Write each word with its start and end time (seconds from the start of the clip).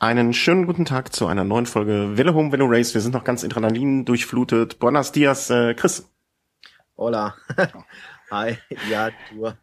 Einen 0.00 0.32
schönen 0.32 0.66
guten 0.66 0.84
Tag 0.84 1.12
zu 1.12 1.26
einer 1.26 1.42
neuen 1.42 1.66
Folge 1.66 2.16
Velo 2.16 2.32
Home 2.32 2.52
Velo 2.52 2.66
Race. 2.66 2.94
Wir 2.94 3.00
sind 3.00 3.14
noch 3.14 3.24
ganz 3.24 3.42
Adrenalin 3.42 4.04
durchflutet. 4.04 4.78
Buenos 4.78 5.10
dias, 5.10 5.50
äh, 5.50 5.74
Chris. 5.74 6.08
Hola. 6.96 7.34
Hi. 8.30 8.58
Ja, 8.88 9.10
Tour. 9.28 9.56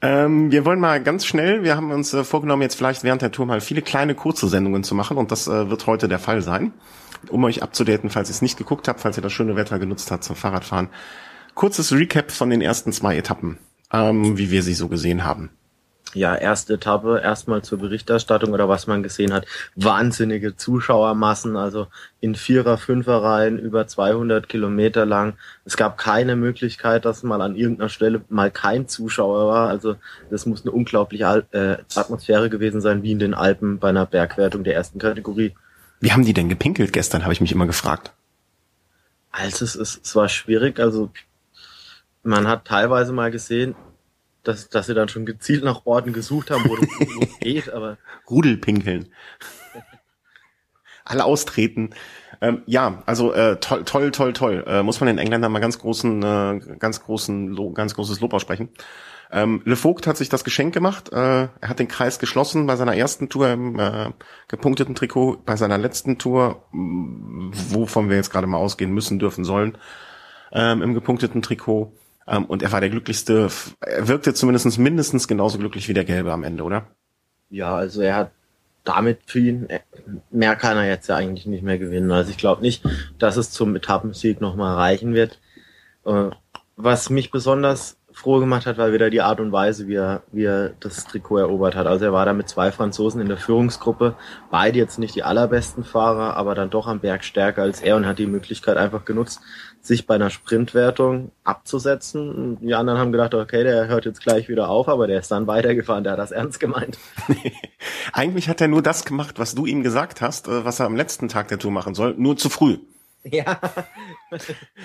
Ähm, 0.00 0.52
wir 0.52 0.64
wollen 0.64 0.78
mal 0.78 1.02
ganz 1.02 1.26
schnell, 1.26 1.64
wir 1.64 1.74
haben 1.74 1.90
uns 1.90 2.14
äh, 2.14 2.22
vorgenommen, 2.22 2.62
jetzt 2.62 2.76
vielleicht 2.76 3.02
während 3.02 3.20
der 3.20 3.32
Tour 3.32 3.46
mal 3.46 3.60
viele 3.60 3.82
kleine 3.82 4.14
kurze 4.14 4.46
Sendungen 4.46 4.84
zu 4.84 4.94
machen 4.94 5.16
und 5.16 5.32
das 5.32 5.48
äh, 5.48 5.70
wird 5.70 5.88
heute 5.88 6.06
der 6.06 6.20
Fall 6.20 6.40
sein. 6.40 6.72
Um 7.28 7.42
euch 7.42 7.64
abzudaten, 7.64 8.10
falls 8.10 8.28
ihr 8.28 8.34
es 8.34 8.42
nicht 8.42 8.58
geguckt 8.58 8.86
habt, 8.86 9.00
falls 9.00 9.16
ihr 9.16 9.22
das 9.22 9.32
schöne 9.32 9.56
Wetter 9.56 9.80
genutzt 9.80 10.12
habt 10.12 10.22
zum 10.22 10.36
Fahrradfahren. 10.36 10.88
Kurzes 11.54 11.92
Recap 11.92 12.30
von 12.30 12.50
den 12.50 12.60
ersten 12.60 12.92
zwei 12.92 13.16
Etappen, 13.16 13.58
ähm, 13.92 14.38
wie 14.38 14.52
wir 14.52 14.62
sie 14.62 14.74
so 14.74 14.86
gesehen 14.86 15.24
haben 15.24 15.50
ja, 16.16 16.34
erste 16.34 16.74
Etappe 16.74 17.20
erstmal 17.22 17.62
zur 17.62 17.78
Berichterstattung 17.78 18.52
oder 18.52 18.68
was 18.68 18.86
man 18.86 19.02
gesehen 19.02 19.32
hat. 19.32 19.46
Wahnsinnige 19.74 20.56
Zuschauermassen, 20.56 21.56
also 21.56 21.86
in 22.20 22.34
Vierer-, 22.34 22.78
Fünfer-Reihen 22.78 23.58
über 23.58 23.86
200 23.86 24.48
Kilometer 24.48 25.04
lang. 25.04 25.34
Es 25.64 25.76
gab 25.76 25.98
keine 25.98 26.34
Möglichkeit, 26.36 27.04
dass 27.04 27.22
mal 27.22 27.40
an 27.42 27.56
irgendeiner 27.56 27.88
Stelle 27.88 28.22
mal 28.28 28.50
kein 28.50 28.88
Zuschauer 28.88 29.46
war. 29.48 29.68
Also 29.68 29.96
das 30.30 30.46
muss 30.46 30.62
eine 30.62 30.72
unglaubliche 30.72 31.44
äh, 31.52 31.76
Atmosphäre 31.98 32.50
gewesen 32.50 32.80
sein, 32.80 33.02
wie 33.02 33.12
in 33.12 33.18
den 33.18 33.34
Alpen 33.34 33.78
bei 33.78 33.90
einer 33.90 34.06
Bergwertung 34.06 34.64
der 34.64 34.74
ersten 34.74 34.98
Kategorie. 34.98 35.54
Wie 36.00 36.12
haben 36.12 36.24
die 36.24 36.34
denn 36.34 36.48
gepinkelt 36.48 36.92
gestern, 36.92 37.22
habe 37.22 37.32
ich 37.32 37.40
mich 37.40 37.52
immer 37.52 37.66
gefragt. 37.66 38.12
Also 39.30 39.64
es, 39.64 39.76
ist, 39.76 40.00
es 40.02 40.16
war 40.16 40.28
schwierig, 40.28 40.80
also 40.80 41.10
man 42.22 42.48
hat 42.48 42.64
teilweise 42.64 43.12
mal 43.12 43.30
gesehen, 43.30 43.74
dass, 44.46 44.68
dass 44.68 44.86
sie 44.86 44.94
dann 44.94 45.08
schon 45.08 45.26
gezielt 45.26 45.64
nach 45.64 45.86
Orten 45.86 46.12
gesucht 46.12 46.50
haben, 46.50 46.64
wo 46.68 46.76
es 46.76 47.38
geht, 47.40 47.72
aber. 47.72 47.98
Rudelpinkeln. 48.28 49.08
Alle 51.04 51.24
austreten. 51.24 51.90
Ähm, 52.40 52.62
ja, 52.66 53.02
also 53.06 53.32
äh, 53.32 53.58
toll, 53.60 53.84
toll, 53.84 54.10
toll, 54.10 54.32
toll. 54.32 54.64
Äh, 54.66 54.82
muss 54.82 55.00
man 55.00 55.06
den 55.06 55.18
Engländern 55.18 55.52
mal 55.52 55.60
ganz 55.60 55.78
großen, 55.78 56.22
äh, 56.22 56.76
ganz 56.78 57.02
großen, 57.02 57.74
ganz 57.74 57.94
großes 57.94 58.20
Lob 58.20 58.34
aussprechen. 58.34 58.70
Ähm, 59.30 59.62
Le 59.64 59.76
Vogt 59.76 60.06
hat 60.06 60.16
sich 60.16 60.28
das 60.28 60.44
Geschenk 60.44 60.74
gemacht. 60.74 61.12
Äh, 61.12 61.48
er 61.60 61.68
hat 61.68 61.78
den 61.78 61.88
Kreis 61.88 62.18
geschlossen 62.18 62.66
bei 62.66 62.76
seiner 62.76 62.96
ersten 62.96 63.28
Tour 63.28 63.50
im 63.50 63.78
äh, 63.78 64.10
gepunkteten 64.48 64.94
Trikot, 64.94 65.38
bei 65.44 65.56
seiner 65.56 65.78
letzten 65.78 66.18
Tour, 66.18 66.64
wovon 66.72 68.08
wir 68.08 68.16
jetzt 68.16 68.30
gerade 68.30 68.46
mal 68.46 68.58
ausgehen 68.58 68.92
müssen, 68.92 69.18
dürfen 69.18 69.44
sollen, 69.44 69.78
ähm, 70.52 70.82
im 70.82 70.94
gepunkteten 70.94 71.42
Trikot. 71.42 71.92
Ähm, 72.26 72.44
und 72.44 72.62
er 72.62 72.72
war 72.72 72.80
der 72.80 72.90
glücklichste, 72.90 73.48
er 73.80 74.08
wirkte 74.08 74.34
zumindest 74.34 74.78
mindestens 74.78 75.28
genauso 75.28 75.58
glücklich 75.58 75.88
wie 75.88 75.94
der 75.94 76.04
Gelbe 76.04 76.32
am 76.32 76.44
Ende, 76.44 76.64
oder? 76.64 76.86
Ja, 77.50 77.76
also 77.76 78.00
er 78.00 78.16
hat 78.16 78.30
damit 78.84 79.18
für 79.26 79.40
ihn, 79.40 79.68
äh, 79.68 79.80
mehr 80.30 80.56
kann 80.56 80.76
er 80.76 80.88
jetzt 80.88 81.08
ja 81.08 81.16
eigentlich 81.16 81.46
nicht 81.46 81.62
mehr 81.62 81.78
gewinnen. 81.78 82.10
Also 82.10 82.30
ich 82.30 82.38
glaube 82.38 82.62
nicht, 82.62 82.84
dass 83.18 83.36
es 83.36 83.50
zum 83.50 83.76
Etappensieg 83.76 84.40
nochmal 84.40 84.76
reichen 84.76 85.14
wird. 85.14 85.40
Äh, 86.04 86.30
was 86.76 87.10
mich 87.10 87.30
besonders 87.30 87.96
froh 88.16 88.40
gemacht 88.40 88.64
hat, 88.64 88.78
war 88.78 88.94
wieder 88.94 89.10
die 89.10 89.20
Art 89.20 89.40
und 89.40 89.52
Weise, 89.52 89.88
wie 89.88 89.96
er, 89.96 90.22
wie 90.32 90.44
er 90.44 90.70
das 90.80 91.04
Trikot 91.04 91.36
erobert 91.36 91.76
hat. 91.76 91.86
Also 91.86 92.06
er 92.06 92.14
war 92.14 92.24
da 92.24 92.32
mit 92.32 92.48
zwei 92.48 92.72
Franzosen 92.72 93.20
in 93.20 93.28
der 93.28 93.36
Führungsgruppe, 93.36 94.14
beide 94.50 94.78
jetzt 94.78 94.98
nicht 94.98 95.14
die 95.14 95.22
allerbesten 95.22 95.84
Fahrer, 95.84 96.34
aber 96.34 96.54
dann 96.54 96.70
doch 96.70 96.86
am 96.86 97.00
Berg 97.00 97.24
stärker 97.24 97.60
als 97.60 97.82
er 97.82 97.94
und 97.94 98.06
hat 98.06 98.18
die 98.18 98.26
Möglichkeit 98.26 98.78
einfach 98.78 99.04
genutzt, 99.04 99.42
sich 99.82 100.06
bei 100.06 100.14
einer 100.14 100.30
Sprintwertung 100.30 101.30
abzusetzen. 101.44 102.56
Die 102.62 102.74
anderen 102.74 102.98
haben 102.98 103.12
gedacht, 103.12 103.34
okay, 103.34 103.62
der 103.64 103.86
hört 103.86 104.06
jetzt 104.06 104.22
gleich 104.22 104.48
wieder 104.48 104.70
auf, 104.70 104.88
aber 104.88 105.06
der 105.06 105.20
ist 105.20 105.30
dann 105.30 105.46
weitergefahren, 105.46 106.02
der 106.02 106.14
hat 106.14 106.18
das 106.18 106.32
ernst 106.32 106.58
gemeint. 106.58 106.96
Eigentlich 108.14 108.48
hat 108.48 108.62
er 108.62 108.68
nur 108.68 108.80
das 108.80 109.04
gemacht, 109.04 109.38
was 109.38 109.54
du 109.54 109.66
ihm 109.66 109.82
gesagt 109.82 110.22
hast, 110.22 110.48
äh, 110.48 110.64
was 110.64 110.80
er 110.80 110.86
am 110.86 110.96
letzten 110.96 111.28
Tag 111.28 111.48
der 111.48 111.58
Tour 111.58 111.70
machen 111.70 111.94
soll, 111.94 112.14
nur 112.16 112.38
zu 112.38 112.48
früh. 112.48 112.78
Ja. 113.30 113.58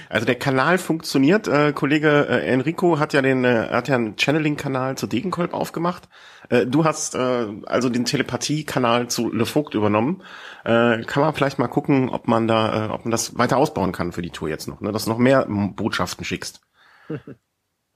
also 0.10 0.26
der 0.26 0.36
Kanal 0.36 0.78
funktioniert. 0.78 1.48
Äh, 1.48 1.74
Kollege 1.74 2.28
äh, 2.28 2.48
Enrico 2.48 3.00
hat 3.00 3.14
ja 3.14 3.22
den, 3.22 3.44
äh, 3.44 3.70
hat 3.70 3.88
ja 3.88 3.96
einen 3.96 4.18
Channeling-Kanal 4.18 4.98
zu 4.98 5.08
Degenkolb 5.08 5.54
aufgemacht. 5.54 6.10
Äh, 6.50 6.66
du 6.66 6.84
hast 6.84 7.16
äh, 7.16 7.48
also 7.66 7.90
den 7.90 8.06
Telepathie-Kanal 8.06 9.10
zu 9.10 9.32
Le 9.32 9.46
Vogt 9.46 9.76
übernommen. 9.76 10.24
Äh, 10.64 11.04
kann 11.04 11.24
man 11.24 11.34
vielleicht 11.34 11.60
mal 11.60 11.68
gucken, 11.68 12.10
ob 12.10 12.28
man 12.28 12.48
da, 12.48 12.88
äh, 12.88 12.90
ob 12.90 13.06
man 13.06 13.12
das 13.12 13.38
weiter 13.38 13.58
ausbauen 13.58 13.92
kann 13.92 14.12
für 14.12 14.22
die 14.22 14.32
Tour 14.32 14.50
jetzt 14.50 14.68
noch, 14.68 14.82
ne? 14.82 14.92
dass 14.92 15.06
du 15.06 15.12
noch 15.12 15.18
mehr 15.18 15.46
Botschaften 15.48 16.26
schickst. 16.26 16.62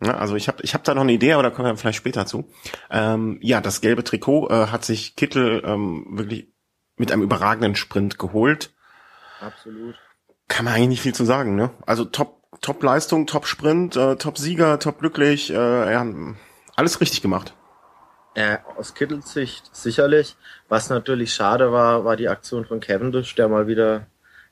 ja, 0.04 0.18
also 0.18 0.36
ich 0.36 0.48
habe 0.48 0.62
ich 0.62 0.74
hab 0.74 0.84
da 0.84 0.94
noch 0.94 1.04
eine 1.04 1.14
Idee, 1.14 1.34
aber 1.34 1.44
da 1.44 1.50
kommen 1.50 1.68
wir 1.68 1.78
vielleicht 1.78 1.98
später 1.98 2.26
zu. 2.26 2.50
Ähm, 2.92 3.40
ja, 3.42 3.62
das 3.62 3.82
gelbe 3.82 4.04
Trikot 4.04 4.50
äh, 4.50 4.68
hat 4.68 4.86
sich 4.86 5.16
Kittel 5.16 5.64
ähm, 5.66 6.06
wirklich 6.12 6.54
mit 6.98 7.12
einem 7.12 7.24
überragenden 7.24 7.76
Sprint 7.76 8.20
geholt. 8.20 8.74
Absolut 9.42 9.96
kann 10.48 10.66
man 10.66 10.74
eigentlich 10.74 10.90
nicht 10.90 11.02
viel 11.02 11.16
zu 11.16 11.26
sagen, 11.26 11.56
ne? 11.56 11.72
Also 11.86 12.06
Top, 12.06 12.42
Top 12.62 12.82
Leistung, 12.84 13.28
Top 13.28 13.46
Sprint, 13.46 13.96
äh, 13.96 14.16
Top 14.16 14.38
Sieger, 14.38 14.80
Top 14.80 15.00
glücklich, 15.00 15.52
äh, 15.52 15.92
ja, 15.92 16.06
alles 16.76 17.02
richtig 17.02 17.22
gemacht. 17.22 17.54
Äh, 18.36 18.58
aus 18.78 18.94
Kittels 18.94 19.32
Sicht 19.32 19.70
sicherlich. 19.74 20.36
Was 20.68 20.90
natürlich 20.90 21.34
schade 21.34 21.72
war, 21.72 22.04
war 22.04 22.18
die 22.18 22.28
Aktion 22.28 22.66
von 22.66 22.82
Cavendish, 22.82 23.34
der 23.36 23.48
mal 23.48 23.68
wieder 23.68 24.08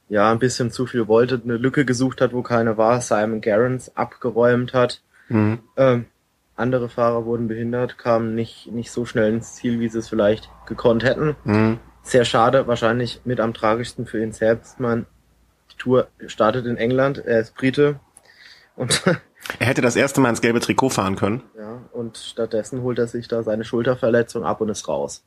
ja 0.09 0.31
ein 0.31 0.40
bisschen 0.40 0.72
zu 0.72 0.86
viel 0.86 1.08
wollte, 1.08 1.42
eine 1.44 1.58
Lücke 1.58 1.86
gesucht 1.86 2.22
hat, 2.22 2.34
wo 2.34 2.44
keine 2.44 2.78
war, 2.78 3.02
Simon 3.02 3.42
Gerrans 3.42 3.96
abgeräumt 3.96 4.74
hat. 4.74 5.02
Mhm. 5.28 5.60
Ähm, 5.75 6.06
andere 6.56 6.88
Fahrer 6.88 7.25
wurden 7.25 7.48
behindert, 7.48 7.98
kamen 7.98 8.36
nicht, 8.36 8.72
nicht 8.72 8.92
so 8.92 9.06
schnell 9.06 9.34
ins 9.34 9.56
Ziel, 9.56 9.80
wie 9.80 9.90
sie 9.90 10.00
es 10.00 10.10
vielleicht 10.10 10.50
gekonnt 10.66 11.04
hätten. 11.04 11.36
Mhm. 11.44 11.80
Sehr 12.04 12.25
schade, 12.25 12.68
wahrscheinlich 12.68 13.22
mit 13.25 13.40
am 13.40 13.54
tragischsten 13.54 14.06
für 14.06 14.22
ihn 14.22 14.34
selbst. 14.34 14.80
Man 14.80 15.08
Tour 15.78 16.08
startet 16.28 16.66
in 16.66 16.78
England, 16.78 17.18
er 17.20 17.40
ist 17.40 17.56
Brite 17.56 18.00
und 18.76 19.04
er 19.60 19.68
hätte 19.68 19.82
das 19.82 19.96
erste 19.96 20.22
Mal 20.22 20.30
ins 20.30 20.42
gelbe 20.42 20.60
Trikot 20.60 20.90
fahren 20.90 21.16
können. 21.16 21.44
Ja, 21.58 21.82
und 21.92 22.18
stattdessen 22.18 22.82
holt 22.82 23.00
er 23.00 23.08
sich 23.08 23.28
da 23.28 23.44
seine 23.44 23.64
Schulterverletzung 23.64 24.44
ab 24.44 24.62
und 24.62 24.70
ist 24.70 24.88
raus. 24.88 25.24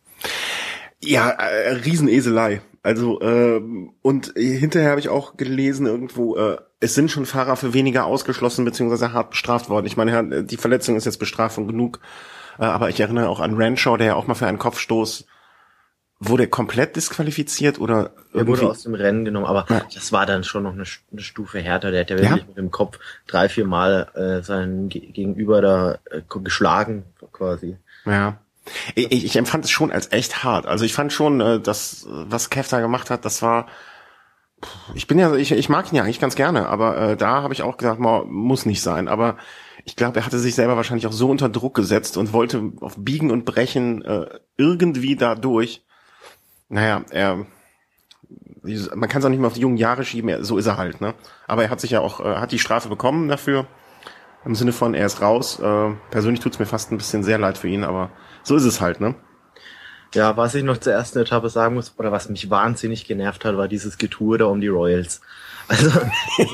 Ja, 1.02 1.30
äh, 1.30 1.72
Rieseneselei. 1.72 2.62
Also 2.82 3.20
äh, 3.20 3.60
und 4.02 4.32
hinterher 4.36 4.90
habe 4.90 5.00
ich 5.00 5.08
auch 5.08 5.36
gelesen 5.36 5.86
irgendwo, 5.86 6.36
äh, 6.36 6.58
es 6.78 6.94
sind 6.94 7.10
schon 7.10 7.26
Fahrer 7.26 7.56
für 7.56 7.74
weniger 7.74 8.06
ausgeschlossen 8.06 8.64
beziehungsweise 8.64 9.12
hart 9.12 9.30
bestraft 9.30 9.68
worden. 9.68 9.86
Ich 9.86 9.96
meine, 9.96 10.44
die 10.44 10.56
Verletzung 10.56 10.96
ist 10.96 11.04
jetzt 11.04 11.18
Bestrafung 11.18 11.66
genug, 11.66 12.00
äh, 12.58 12.64
aber 12.64 12.88
ich 12.88 13.00
erinnere 13.00 13.28
auch 13.28 13.40
an 13.40 13.60
Ranshaw, 13.60 13.96
der 13.96 14.06
ja 14.06 14.14
auch 14.14 14.26
mal 14.26 14.34
für 14.34 14.46
einen 14.46 14.58
Kopfstoß 14.58 15.26
Wurde 16.18 16.44
er 16.44 16.48
komplett 16.48 16.96
disqualifiziert 16.96 17.78
oder? 17.78 18.12
Er 18.32 18.46
wurde 18.46 18.70
aus 18.70 18.84
dem 18.84 18.94
Rennen 18.94 19.26
genommen, 19.26 19.44
aber 19.44 19.66
ja. 19.68 19.82
das 19.92 20.12
war 20.12 20.24
dann 20.24 20.44
schon 20.44 20.62
noch 20.62 20.72
eine, 20.72 20.84
eine 21.12 21.20
Stufe 21.20 21.58
härter. 21.58 21.90
Der 21.90 22.00
hat 22.00 22.10
ja 22.10 22.16
wirklich 22.16 22.40
ja? 22.40 22.46
mit 22.46 22.56
dem 22.56 22.70
Kopf 22.70 22.98
drei, 23.26 23.50
vier 23.50 23.66
Mal 23.66 24.08
äh, 24.14 24.42
seinen 24.42 24.88
Gegenüber 24.88 25.60
da 25.60 25.98
äh, 26.10 26.22
geschlagen, 26.42 27.04
quasi. 27.32 27.76
Ja. 28.06 28.38
Ich, 28.94 29.24
ich 29.24 29.36
empfand 29.36 29.66
es 29.66 29.70
schon 29.70 29.92
als 29.92 30.10
echt 30.10 30.42
hart. 30.42 30.66
Also 30.66 30.86
ich 30.86 30.94
fand 30.94 31.12
schon, 31.12 31.40
äh, 31.42 31.60
das, 31.60 32.06
was 32.08 32.48
Kev 32.48 32.68
da 32.70 32.80
gemacht 32.80 33.10
hat, 33.10 33.26
das 33.26 33.42
war. 33.42 33.66
Ich 34.94 35.06
bin 35.06 35.18
ja, 35.18 35.34
ich, 35.34 35.52
ich 35.52 35.68
mag 35.68 35.92
ihn 35.92 35.96
ja 35.96 36.02
eigentlich 36.02 36.18
ganz 36.18 36.34
gerne, 36.34 36.68
aber 36.68 36.96
äh, 36.96 37.16
da 37.18 37.42
habe 37.42 37.52
ich 37.52 37.60
auch 37.60 37.76
gesagt, 37.76 38.00
man, 38.00 38.26
muss 38.28 38.64
nicht 38.64 38.80
sein. 38.80 39.06
Aber 39.06 39.36
ich 39.84 39.96
glaube, 39.96 40.18
er 40.18 40.26
hatte 40.26 40.38
sich 40.38 40.54
selber 40.54 40.76
wahrscheinlich 40.76 41.06
auch 41.06 41.12
so 41.12 41.28
unter 41.28 41.50
Druck 41.50 41.74
gesetzt 41.74 42.16
und 42.16 42.32
wollte 42.32 42.72
auf 42.80 42.96
Biegen 42.96 43.30
und 43.30 43.44
Brechen 43.44 44.02
äh, 44.02 44.26
irgendwie 44.56 45.14
da 45.14 45.34
durch 45.34 45.85
naja, 46.68 47.04
er, 47.10 47.46
man 48.94 49.08
kann 49.08 49.20
es 49.20 49.24
auch 49.24 49.30
nicht 49.30 49.38
mehr 49.38 49.46
auf 49.46 49.54
die 49.54 49.60
jungen 49.60 49.76
Jahre 49.76 50.04
schieben, 50.04 50.42
so 50.44 50.58
ist 50.58 50.66
er 50.66 50.76
halt, 50.76 51.00
ne? 51.00 51.14
Aber 51.46 51.64
er 51.64 51.70
hat 51.70 51.80
sich 51.80 51.92
ja 51.92 52.00
auch, 52.00 52.20
äh, 52.20 52.36
hat 52.36 52.52
die 52.52 52.58
Strafe 52.58 52.88
bekommen 52.88 53.28
dafür, 53.28 53.66
im 54.44 54.54
Sinne 54.54 54.72
von, 54.72 54.94
er 54.94 55.06
ist 55.06 55.20
raus. 55.20 55.60
Äh, 55.60 55.90
persönlich 56.10 56.40
tut's 56.40 56.58
mir 56.58 56.66
fast 56.66 56.92
ein 56.92 56.98
bisschen 56.98 57.22
sehr 57.22 57.38
leid 57.38 57.58
für 57.58 57.68
ihn, 57.68 57.84
aber 57.84 58.10
so 58.42 58.56
ist 58.56 58.64
es 58.64 58.80
halt, 58.80 59.00
ne? 59.00 59.14
Ja, 60.16 60.34
was 60.38 60.54
ich 60.54 60.64
noch 60.64 60.78
zur 60.78 60.94
ersten 60.94 61.18
Etappe 61.18 61.50
sagen 61.50 61.74
muss, 61.74 61.92
oder 61.98 62.10
was 62.10 62.30
mich 62.30 62.48
wahnsinnig 62.48 63.04
genervt 63.04 63.44
hat, 63.44 63.58
war 63.58 63.68
dieses 63.68 63.98
Getue 63.98 64.38
da 64.38 64.46
um 64.46 64.60
die 64.62 64.68
Royals. 64.68 65.20
Also 65.68 65.90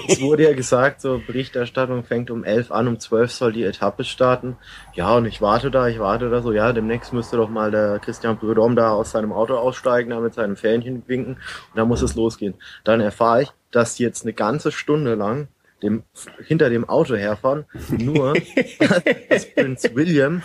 es 0.08 0.22
wurde 0.22 0.44
ja 0.44 0.54
gesagt, 0.54 1.02
so 1.02 1.20
Berichterstattung 1.26 2.02
fängt 2.02 2.30
um 2.30 2.44
elf 2.44 2.72
an, 2.72 2.88
um 2.88 2.98
zwölf 2.98 3.30
soll 3.30 3.52
die 3.52 3.62
Etappe 3.62 4.04
starten. 4.04 4.56
Ja, 4.94 5.14
und 5.14 5.26
ich 5.26 5.42
warte 5.42 5.70
da, 5.70 5.86
ich 5.88 5.98
warte 5.98 6.30
da 6.30 6.40
so, 6.40 6.50
ja, 6.50 6.72
demnächst 6.72 7.12
müsste 7.12 7.36
doch 7.36 7.50
mal 7.50 7.70
der 7.70 7.98
Christian 7.98 8.38
Brödom 8.38 8.74
da 8.74 8.92
aus 8.92 9.10
seinem 9.10 9.34
Auto 9.34 9.54
aussteigen, 9.54 10.08
da 10.08 10.20
mit 10.20 10.32
seinem 10.32 10.56
Fähnchen 10.56 11.02
winken 11.08 11.34
und 11.34 11.76
dann 11.76 11.88
muss 11.88 12.00
es 12.00 12.14
losgehen. 12.14 12.54
Dann 12.84 13.02
erfahre 13.02 13.42
ich, 13.42 13.52
dass 13.70 13.96
die 13.96 14.02
jetzt 14.02 14.22
eine 14.22 14.32
ganze 14.32 14.72
Stunde 14.72 15.14
lang 15.14 15.48
dem, 15.82 16.04
hinter 16.42 16.70
dem 16.70 16.88
Auto 16.88 17.14
herfahren, 17.14 17.66
nur 17.90 18.32
dass 19.28 19.54
Prinz 19.54 19.90
William 19.92 20.42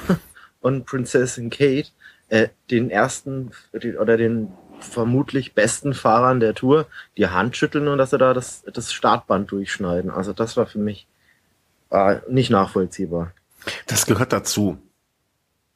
und 0.59 0.85
Prinzessin 0.85 1.49
Kate 1.49 1.87
äh, 2.29 2.49
den 2.69 2.89
ersten 2.89 3.51
oder 3.99 4.17
den 4.17 4.51
vermutlich 4.79 5.53
besten 5.53 5.93
Fahrern 5.93 6.39
der 6.39 6.53
Tour 6.53 6.87
die 7.17 7.27
Hand 7.27 7.57
schütteln 7.57 7.87
und 7.87 7.97
dass 7.97 8.11
sie 8.11 8.17
da 8.17 8.33
das, 8.33 8.63
das 8.71 8.93
Startband 8.93 9.51
durchschneiden. 9.51 10.11
Also 10.11 10.33
das 10.33 10.57
war 10.57 10.67
für 10.67 10.79
mich 10.79 11.07
äh, 11.89 12.17
nicht 12.29 12.49
nachvollziehbar. 12.49 13.31
Das 13.87 14.05
gehört 14.05 14.33
dazu. 14.33 14.77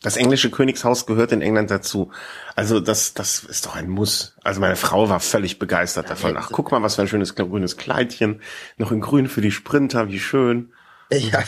Das 0.03 0.17
englische 0.17 0.49
Königshaus 0.49 1.05
gehört 1.05 1.31
in 1.31 1.41
England 1.41 1.69
dazu. 1.69 2.11
Also 2.55 2.79
das, 2.79 3.13
das 3.13 3.43
ist 3.43 3.67
doch 3.67 3.75
ein 3.75 3.87
Muss. 3.87 4.35
Also 4.43 4.59
meine 4.59 4.75
Frau 4.75 5.09
war 5.09 5.19
völlig 5.19 5.59
begeistert 5.59 6.05
ja, 6.05 6.09
davon. 6.09 6.37
Ach, 6.37 6.49
guck 6.51 6.71
mal, 6.71 6.81
was 6.81 6.95
für 6.95 7.03
ein 7.03 7.07
schönes 7.07 7.35
grünes 7.35 7.77
Kleidchen. 7.77 8.41
Noch 8.77 8.91
in 8.91 8.99
grün 8.99 9.27
für 9.27 9.41
die 9.41 9.51
Sprinter, 9.51 10.07
wie 10.07 10.19
schön. 10.19 10.73
Ja. 11.11 11.43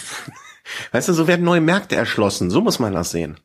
Weißt 0.92 1.10
du, 1.10 1.14
so 1.14 1.28
werden 1.28 1.46
neue 1.46 1.62
Märkte 1.62 1.96
erschlossen. 1.96 2.52
So 2.52 2.62
muss 2.62 2.78
man 2.78 2.94
das 2.94 3.10
sehen. 3.10 3.40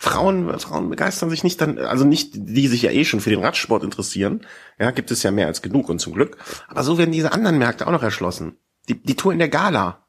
Frauen, 0.00 0.58
Frauen 0.60 0.90
begeistern 0.90 1.28
sich 1.28 1.42
nicht 1.42 1.60
dann, 1.60 1.78
also 1.78 2.04
nicht, 2.04 2.30
die 2.34 2.68
sich 2.68 2.82
ja 2.82 2.90
eh 2.92 3.04
schon 3.04 3.20
für 3.20 3.30
den 3.30 3.44
Radsport 3.44 3.82
interessieren. 3.82 4.46
Ja, 4.78 4.92
gibt 4.92 5.10
es 5.10 5.24
ja 5.24 5.32
mehr 5.32 5.48
als 5.48 5.60
genug 5.60 5.88
und 5.88 5.98
zum 5.98 6.14
Glück. 6.14 6.38
Aber 6.68 6.84
so 6.84 6.98
werden 6.98 7.10
diese 7.10 7.32
anderen 7.32 7.58
Märkte 7.58 7.86
auch 7.86 7.92
noch 7.92 8.02
erschlossen. 8.02 8.56
Die, 8.88 8.94
die 8.94 9.16
Tour 9.16 9.32
in 9.32 9.38
der 9.38 9.48
Gala. 9.48 10.04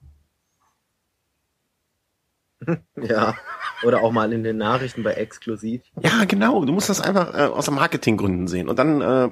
Ja. 3.01 3.35
Oder 3.83 4.03
auch 4.03 4.11
mal 4.11 4.33
in 4.33 4.43
den 4.43 4.57
Nachrichten 4.57 5.03
bei 5.03 5.13
Exklusiv. 5.13 5.81
Ja, 6.01 6.25
genau. 6.25 6.65
Du 6.65 6.73
musst 6.73 6.89
das 6.89 6.99
einfach 6.99 7.33
äh, 7.33 7.45
aus 7.45 7.71
Marketinggründen 7.71 8.49
sehen. 8.49 8.67
Und 8.67 8.77
dann 8.77 8.99
äh, 8.99 9.29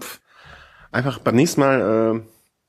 einfach 0.92 1.19
beim 1.19 1.36
nächsten 1.36 1.59
Mal, 1.59 1.81
äh, 2.15 2.21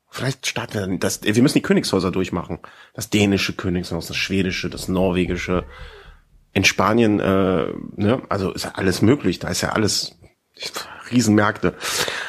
vielleicht 0.09 0.45
starten 0.45 0.73
wir 0.73 0.81
dann 0.81 0.99
das. 0.99 1.23
Wir 1.23 1.41
müssen 1.41 1.59
die 1.59 1.61
Königshäuser 1.61 2.11
durchmachen. 2.11 2.59
Das 2.93 3.09
dänische 3.09 3.53
Königshaus, 3.53 4.07
das 4.07 4.17
schwedische, 4.17 4.69
das 4.69 4.89
norwegische. 4.89 5.63
In 6.53 6.63
Spanien, 6.63 7.19
äh, 7.19 7.67
ne, 7.95 8.21
also 8.29 8.51
ist 8.51 8.65
ja 8.65 8.71
alles 8.73 9.01
möglich. 9.01 9.39
Da 9.39 9.49
ist 9.49 9.61
ja 9.61 9.69
alles 9.69 10.17
Riesenmärkte. 11.11 11.73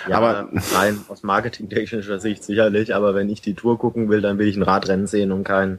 Ja, 0.09 0.19
aber 0.19 0.49
rein 0.75 1.01
aus 1.09 1.23
marketingtechnischer 1.23 2.21
Sicht 2.21 2.45
sicherlich, 2.45 2.95
aber 2.95 3.15
wenn 3.15 3.29
ich 3.29 3.41
die 3.41 3.55
Tour 3.55 3.79
gucken 3.79 4.09
will, 4.09 4.21
dann 4.21 4.39
will 4.39 4.49
ich 4.49 4.57
ein 4.57 4.63
Radrennen 4.63 5.07
sehen 5.07 5.33
und 5.33 5.45
kein, 5.45 5.79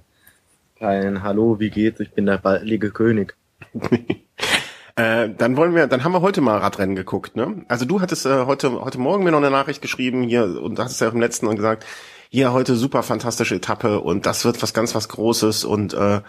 kein 0.78 1.24
Hallo, 1.24 1.60
wie 1.60 1.70
geht's? 1.70 2.00
Ich 2.00 2.12
bin 2.12 2.26
der 2.26 2.38
ballige 2.38 2.92
König. 2.92 3.36
äh, 4.96 5.30
dann 5.30 5.58
wollen 5.58 5.76
wir, 5.76 5.88
dann 5.88 6.04
haben 6.04 6.12
wir 6.12 6.22
heute 6.22 6.42
mal 6.42 6.58
Radrennen 6.58 6.96
geguckt, 6.96 7.36
ne? 7.36 7.64
Also 7.68 7.86
du 7.86 8.02
hattest 8.02 8.26
äh, 8.26 8.46
heute 8.46 8.82
heute 8.82 9.00
Morgen 9.00 9.24
mir 9.24 9.32
noch 9.32 9.40
eine 9.40 9.52
Nachricht 9.52 9.82
geschrieben 9.82 10.24
hier 10.24 10.62
und 10.62 10.80
hast 10.80 10.92
es 10.94 11.00
ja 11.00 11.10
auch 11.10 11.14
im 11.14 11.22
letzten 11.22 11.46
Mal 11.46 11.56
gesagt, 11.56 11.86
hier 12.30 12.54
heute 12.54 12.76
super 12.76 13.04
fantastische 13.04 13.56
Etappe 13.56 14.00
und 14.00 14.26
das 14.26 14.46
wird 14.46 14.62
was 14.62 14.74
ganz 14.74 14.96
was 14.96 15.10
Großes 15.10 15.64
und 15.66 15.94
äh, 15.94 16.22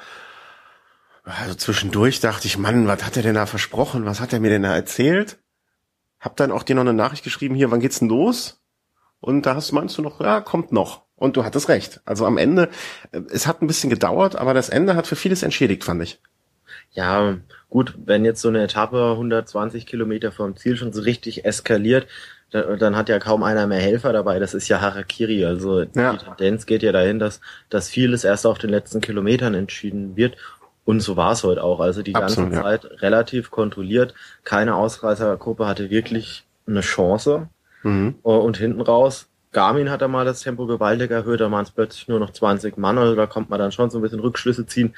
also 1.24 1.54
zwischendurch 1.54 2.20
dachte 2.20 2.46
ich, 2.46 2.58
Mann, 2.58 2.86
was 2.86 3.04
hat 3.04 3.16
er 3.16 3.22
denn 3.22 3.34
da 3.34 3.46
versprochen? 3.46 4.06
Was 4.06 4.20
hat 4.20 4.32
er 4.32 4.40
mir 4.40 4.50
denn 4.50 4.62
da 4.62 4.74
erzählt? 4.74 5.38
Hab 6.18 6.36
dann 6.36 6.50
auch 6.50 6.62
dir 6.62 6.74
noch 6.74 6.82
eine 6.82 6.92
Nachricht 6.92 7.24
geschrieben, 7.24 7.54
hier, 7.54 7.70
wann 7.70 7.80
geht's 7.80 8.00
denn 8.00 8.08
los? 8.08 8.60
Und 9.20 9.46
da 9.46 9.54
hast 9.54 9.72
meinst 9.72 9.96
du 9.98 10.02
noch, 10.02 10.20
ja, 10.20 10.40
kommt 10.40 10.72
noch. 10.72 11.02
Und 11.14 11.36
du 11.36 11.44
hattest 11.44 11.68
recht. 11.68 12.00
Also 12.04 12.26
am 12.26 12.38
Ende, 12.38 12.68
äh, 13.12 13.20
es 13.30 13.46
hat 13.46 13.62
ein 13.62 13.68
bisschen 13.68 13.90
gedauert, 13.90 14.34
aber 14.34 14.54
das 14.54 14.68
Ende 14.68 14.96
hat 14.96 15.06
für 15.06 15.16
vieles 15.16 15.44
entschädigt, 15.44 15.84
fand 15.84 16.02
ich. 16.02 16.20
Ja, 16.90 17.38
gut, 17.70 17.94
wenn 18.04 18.24
jetzt 18.24 18.42
so 18.42 18.48
eine 18.48 18.62
Etappe 18.62 19.12
120 19.12 19.86
Kilometer 19.86 20.32
vom 20.32 20.56
Ziel 20.56 20.76
schon 20.76 20.92
so 20.92 21.02
richtig 21.02 21.44
eskaliert, 21.44 22.06
dann 22.50 22.96
hat 22.96 23.08
ja 23.08 23.18
kaum 23.18 23.42
einer 23.42 23.66
mehr 23.66 23.80
Helfer 23.80 24.12
dabei. 24.12 24.38
Das 24.38 24.52
ist 24.52 24.68
ja 24.68 24.80
Harakiri. 24.80 25.46
Also 25.46 25.82
ja. 25.82 26.12
die 26.12 26.18
Tendenz 26.18 26.66
geht 26.66 26.82
ja 26.82 26.92
dahin, 26.92 27.18
dass, 27.18 27.40
dass 27.70 27.88
vieles 27.88 28.24
erst 28.24 28.46
auf 28.46 28.58
den 28.58 28.68
letzten 28.68 29.00
Kilometern 29.00 29.54
entschieden 29.54 30.16
wird. 30.16 30.36
Und 30.84 31.00
so 31.00 31.16
war 31.16 31.32
es 31.32 31.44
heute 31.44 31.62
auch. 31.62 31.80
Also 31.80 32.02
die 32.02 32.14
Absolut, 32.14 32.52
ganze 32.52 32.62
Zeit 32.62 32.84
ja. 32.84 32.90
relativ 32.98 33.50
kontrolliert. 33.50 34.14
Keine 34.44 34.74
Ausreißergruppe 34.74 35.66
hatte 35.66 35.90
wirklich 35.90 36.44
eine 36.66 36.80
Chance. 36.80 37.48
Mhm. 37.82 38.16
Und 38.22 38.56
hinten 38.56 38.80
raus, 38.80 39.28
Garmin 39.52 39.90
hat 39.90 40.02
da 40.02 40.08
mal 40.08 40.24
das 40.24 40.40
Tempo 40.40 40.66
gewaltig 40.66 41.10
erhöht, 41.10 41.40
da 41.40 41.50
waren 41.50 41.64
es 41.64 41.70
plötzlich 41.70 42.08
nur 42.08 42.18
noch 42.18 42.30
20 42.30 42.78
Mann. 42.78 42.98
Also 42.98 43.14
da 43.14 43.26
kommt 43.26 43.50
man 43.50 43.58
dann 43.58 43.72
schon 43.72 43.90
so 43.90 43.98
ein 43.98 44.02
bisschen 44.02 44.20
Rückschlüsse 44.20 44.66
ziehen 44.66 44.94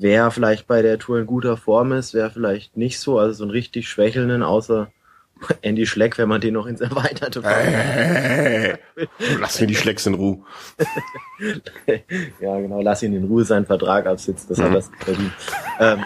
wer 0.00 0.30
vielleicht 0.30 0.66
bei 0.66 0.82
der 0.82 0.98
Tour 0.98 1.18
in 1.20 1.26
guter 1.26 1.56
Form 1.56 1.92
ist, 1.92 2.14
wer 2.14 2.30
vielleicht 2.30 2.76
nicht 2.76 2.98
so, 2.98 3.18
also 3.18 3.34
so 3.34 3.44
einen 3.44 3.50
richtig 3.50 3.88
schwächelnden, 3.88 4.42
außer 4.42 4.90
Andy 5.62 5.86
Schleck, 5.86 6.18
wenn 6.18 6.28
man 6.28 6.40
den 6.40 6.54
noch 6.54 6.66
ins 6.66 6.80
Erweiterte 6.80 7.42
hey, 7.44 8.78
Lass 9.40 9.60
mir 9.60 9.66
die 9.66 9.74
Schlecks 9.74 10.06
in 10.06 10.14
Ruhe. 10.14 10.44
ja, 12.40 12.60
genau, 12.60 12.80
lass 12.82 13.02
ihn 13.02 13.14
in 13.14 13.24
Ruhe 13.24 13.44
seinen 13.44 13.66
Vertrag 13.66 14.06
absitzen, 14.06 14.48
das 14.48 14.58
mhm. 14.58 14.62
hat 14.64 14.74
das 14.74 14.90
verdient. 14.98 15.32
Ähm, 15.78 16.04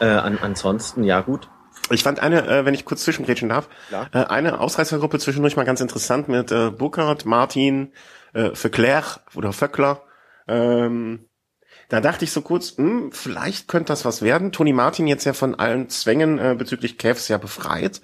äh, 0.00 0.06
an, 0.06 0.38
ansonsten, 0.40 1.04
ja 1.04 1.20
gut. 1.20 1.48
Ich 1.90 2.02
fand 2.02 2.20
eine, 2.20 2.46
äh, 2.46 2.64
wenn 2.64 2.74
ich 2.74 2.84
kurz 2.84 3.02
zwischengrätschen 3.04 3.48
darf, 3.48 3.68
äh, 3.90 4.18
eine 4.18 4.60
Ausreißergruppe 4.60 5.18
zwischendurch 5.18 5.56
mal 5.56 5.64
ganz 5.64 5.80
interessant 5.80 6.28
mit 6.28 6.50
äh, 6.50 6.70
Burkhardt, 6.70 7.24
Martin, 7.24 7.92
äh, 8.32 8.54
Verclair 8.54 9.04
oder 9.34 9.52
Vöckler, 9.52 10.02
ähm, 10.48 11.28
da 11.92 12.00
dachte 12.00 12.24
ich 12.24 12.32
so 12.32 12.40
kurz, 12.40 12.78
hm, 12.78 13.12
vielleicht 13.12 13.68
könnte 13.68 13.92
das 13.92 14.06
was 14.06 14.22
werden. 14.22 14.50
Toni 14.50 14.72
Martin 14.72 15.06
jetzt 15.06 15.26
ja 15.26 15.34
von 15.34 15.54
allen 15.56 15.90
Zwängen 15.90 16.38
äh, 16.38 16.54
bezüglich 16.56 16.96
Cavs 16.96 17.28
ja 17.28 17.36
befreit. 17.36 18.00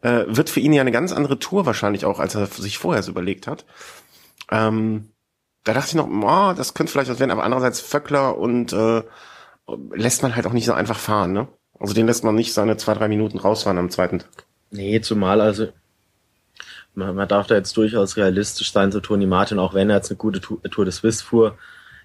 Äh, 0.00 0.24
wird 0.26 0.48
für 0.48 0.60
ihn 0.60 0.72
ja 0.72 0.80
eine 0.80 0.90
ganz 0.90 1.12
andere 1.12 1.38
Tour 1.38 1.66
wahrscheinlich 1.66 2.06
auch, 2.06 2.18
als 2.18 2.34
er 2.34 2.46
sich 2.46 2.78
vorher 2.78 3.02
so 3.02 3.10
überlegt 3.10 3.46
hat. 3.46 3.66
Ähm, 4.50 5.10
da 5.64 5.74
dachte 5.74 5.88
ich 5.88 5.94
noch, 5.96 6.08
oh, 6.08 6.54
das 6.56 6.72
könnte 6.72 6.90
vielleicht 6.90 7.10
was 7.10 7.20
werden, 7.20 7.30
aber 7.30 7.44
andererseits 7.44 7.82
Vöckler 7.82 8.38
und 8.38 8.72
äh, 8.72 9.02
lässt 9.92 10.22
man 10.22 10.34
halt 10.34 10.46
auch 10.46 10.54
nicht 10.54 10.64
so 10.64 10.72
einfach 10.72 10.98
fahren, 10.98 11.34
ne? 11.34 11.46
Also 11.78 11.92
den 11.92 12.06
lässt 12.06 12.24
man 12.24 12.36
nicht 12.36 12.54
seine 12.54 12.78
zwei, 12.78 12.94
drei 12.94 13.08
Minuten 13.08 13.38
rausfahren 13.38 13.76
am 13.76 13.90
zweiten 13.90 14.20
Tag. 14.20 14.46
Nee, 14.70 15.02
zumal 15.02 15.42
also 15.42 15.68
man, 16.94 17.14
man 17.14 17.28
darf 17.28 17.48
da 17.48 17.54
jetzt 17.54 17.76
durchaus 17.76 18.16
realistisch 18.16 18.72
sein, 18.72 18.92
so 18.92 19.00
Toni 19.00 19.26
Martin, 19.26 19.58
auch 19.58 19.74
wenn 19.74 19.90
er 19.90 19.96
jetzt 19.96 20.10
eine 20.10 20.16
gute 20.16 20.40
Tour, 20.40 20.62
Tour 20.62 20.86
de 20.86 20.92
Suisse 20.92 21.22
fuhr, 21.22 21.58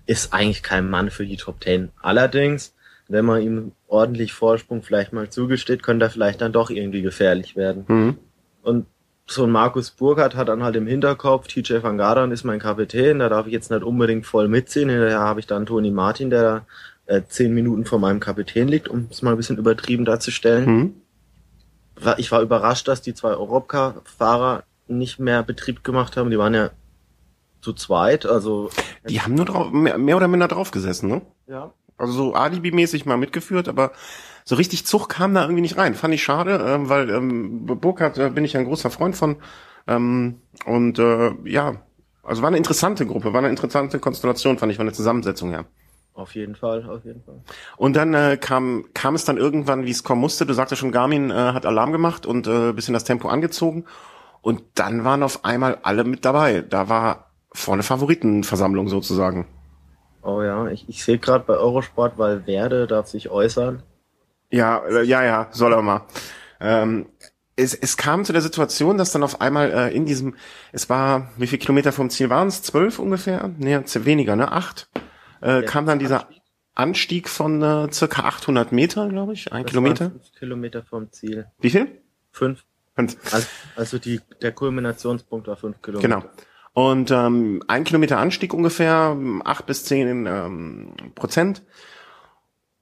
ist 0.06 0.34
eigentlich 0.34 0.64
kein 0.64 0.90
Mann 0.90 1.12
für 1.12 1.26
die 1.26 1.38
Top 1.38 1.60
Ten. 1.62 1.90
Allerdings, 2.02 2.74
wenn 3.08 3.26
man 3.26 3.42
ihm 3.42 3.72
ordentlich 3.88 4.34
Vorsprung 4.34 4.82
vielleicht 4.82 5.14
mal 5.14 5.30
zugesteht, 5.30 5.84
könnte 5.84 6.06
er 6.06 6.10
vielleicht 6.10 6.42
dann 6.42 6.54
doch 6.54 6.70
irgendwie 6.70 7.02
gefährlich 7.02 7.56
werden. 7.56 7.86
Mhm. 7.88 8.18
Und 8.62 8.86
so 9.28 9.44
ein 9.44 9.52
Markus 9.52 9.92
Burkhardt 9.92 10.36
hat 10.36 10.50
dann 10.50 10.64
halt 10.64 10.76
im 10.76 10.88
Hinterkopf, 10.88 11.48
TJ 11.48 11.82
van 11.82 11.98
Gardern 11.98 12.32
ist 12.32 12.44
mein 12.44 12.60
Kapitän, 12.60 13.20
da 13.20 13.30
darf 13.30 13.48
ich 13.48 13.54
jetzt 13.54 13.72
nicht 13.72 13.84
unbedingt 13.84 14.26
voll 14.26 14.48
mitziehen. 14.48 14.90
Hinterher 14.90 15.20
habe 15.20 15.40
ich 15.40 15.48
dann 15.48 15.66
Toni 15.66 15.92
Martin, 15.92 16.30
der 16.30 16.42
da 16.42 16.66
äh, 17.06 17.22
zehn 17.28 17.54
Minuten 17.54 17.86
vor 17.86 18.00
meinem 18.00 18.20
Kapitän 18.20 18.68
liegt, 18.68 18.88
um 18.88 19.08
es 19.10 19.22
mal 19.22 19.32
ein 19.32 19.38
bisschen 19.38 19.58
übertrieben 19.58 20.06
darzustellen. 20.06 20.66
Mhm. 20.66 20.96
Ich 22.18 22.32
war 22.32 22.42
überrascht, 22.42 22.88
dass 22.88 23.02
die 23.02 23.14
zwei 23.14 23.32
Europcar-Fahrer 23.32 24.64
nicht 24.88 25.20
mehr 25.20 25.44
Betrieb 25.44 25.84
gemacht 25.84 26.18
haben. 26.18 26.32
Die 26.32 26.38
waren 26.38 26.54
ja 26.54 26.72
zu 27.62 27.74
zweit, 27.74 28.26
also. 28.26 28.70
Die 29.08 29.22
haben 29.22 29.36
nur 29.36 29.46
drauf, 29.46 29.72
mehr, 29.72 29.98
mehr 29.98 30.18
oder 30.18 30.28
minder 30.28 30.48
draufgesessen, 30.48 31.10
ne? 31.10 31.22
Ja. 31.48 31.74
Also 31.98 32.14
so 32.14 32.34
Alibi-mäßig 32.34 33.06
mal 33.06 33.18
mitgeführt, 33.18 33.68
aber 33.68 33.92
so 34.44 34.56
richtig 34.56 34.86
Zug 34.86 35.08
kam 35.08 35.34
da 35.34 35.44
irgendwie 35.44 35.62
nicht 35.62 35.78
rein. 35.78 35.94
Fand 35.94 36.14
ich 36.14 36.24
schade, 36.24 36.56
äh, 36.56 36.90
weil 36.90 37.10
ähm, 37.10 37.66
Burkhardt 37.66 38.18
äh, 38.18 38.30
bin 38.30 38.44
ich 38.44 38.58
ein 38.58 38.66
großer 38.66 38.90
Freund 38.90 39.16
von. 39.16 39.38
Ähm, 39.88 40.42
und 40.66 41.00
äh, 41.00 41.32
ja, 41.46 41.76
also 42.24 42.42
war 42.42 42.48
eine 42.48 42.58
interessante 42.58 43.06
Gruppe, 43.06 43.34
war 43.34 43.40
eine 43.40 43.50
interessante 43.50 44.00
Konstellation, 44.00 44.58
fand 44.58 44.72
ich, 44.72 44.78
von 44.78 44.86
der 44.86 44.94
Zusammensetzung 44.94 45.52
her. 45.52 45.66
Auf 46.14 46.36
jeden 46.36 46.56
Fall, 46.56 46.88
auf 46.90 47.06
jeden 47.06 47.24
Fall. 47.24 47.42
Und 47.78 47.96
dann 47.96 48.14
äh, 48.14 48.38
kam 48.40 48.86
kam 48.94 49.16
es 49.16 49.24
dann 49.24 49.38
irgendwann, 49.38 49.86
wie 49.86 49.92
es 49.92 50.04
kommen 50.04 50.22
musste. 50.22 50.46
Du 50.46 50.54
sagtest 50.54 50.82
schon, 50.82 50.92
Garmin 50.92 51.32
äh, 51.32 51.34
hat 51.34 51.66
Alarm 51.66 51.92
gemacht 51.92 52.26
und 52.26 52.48
äh, 52.48 52.74
bisschen 52.74 52.94
das 52.94 53.06
Tempo 53.06 53.30
angezogen. 53.30 53.86
Und 54.42 54.64
dann 54.76 55.04
waren 55.04 55.24
auf 55.24 55.46
einmal 55.46 55.78
alle 55.84 56.04
mit 56.04 56.26
dabei. 56.26 56.62
Da 56.62 56.90
war 56.90 57.31
vorne 57.54 57.84
Favoritenversammlung 57.84 58.88
sozusagen. 58.90 59.48
Oh 60.24 60.42
ja, 60.42 60.68
ich, 60.68 60.88
ich 60.88 61.04
sehe 61.04 61.18
gerade 61.18 61.44
bei 61.46 61.56
Eurosport, 61.56 62.18
weil 62.18 62.46
Werde 62.46 62.88
darf 62.88 63.08
sich 63.08 63.30
äußern. 63.30 63.84
Ja, 64.52 64.84
äh, 64.86 65.04
ja, 65.04 65.24
ja, 65.24 65.48
soll 65.52 65.74
er 65.74 65.82
mal. 65.82 66.06
Ähm, 66.60 67.08
es, 67.56 67.74
es 67.74 67.98
kam 67.98 68.24
zu 68.26 68.34
der 68.34 68.42
Situation, 68.42 68.98
dass 68.98 69.12
dann 69.12 69.24
auf 69.24 69.42
einmal 69.42 69.72
äh, 69.72 69.96
in 69.96 70.06
diesem, 70.06 70.36
es 70.72 70.90
war, 70.90 71.32
wie 71.38 71.48
viel 71.48 71.60
Kilometer 71.60 71.92
vom 71.92 72.10
Ziel 72.10 72.30
waren 72.30 72.48
es? 72.48 72.62
Zwölf 72.62 73.00
ungefähr? 73.00 73.50
Nee, 73.58 73.80
weniger, 73.94 74.36
ne? 74.36 74.52
Acht. 74.52 74.90
Äh, 75.42 75.64
kam 75.64 75.86
dann 75.86 76.00
dieser 76.00 76.28
Anstieg 76.76 77.30
von 77.30 77.62
äh, 77.62 77.92
circa 77.92 78.24
800 78.24 78.72
Meter, 78.72 79.10
glaube 79.10 79.34
ich, 79.34 79.52
ein 79.52 79.64
das 79.64 79.72
Kilometer. 79.72 80.12
Fünf 80.12 80.32
Kilometer 80.38 80.84
vom 80.84 81.12
Ziel. 81.12 81.48
Wie 81.60 81.70
viel? 81.70 82.02
Fünf. 82.32 82.64
Fünf. 82.96 83.18
Also, 83.34 83.48
also 83.76 84.00
die, 84.00 84.22
der 84.42 84.52
Kulminationspunkt 84.52 85.48
war 85.48 85.56
fünf 85.56 85.82
Kilometer. 85.82 86.08
Genau. 86.08 86.24
Und 86.74 87.12
ähm, 87.12 87.62
ein 87.68 87.84
Kilometer 87.84 88.18
Anstieg 88.18 88.54
ungefähr, 88.54 89.18
acht 89.44 89.66
bis 89.66 89.84
zehn 89.84 90.26
ähm, 90.26 90.94
Prozent. 91.16 91.64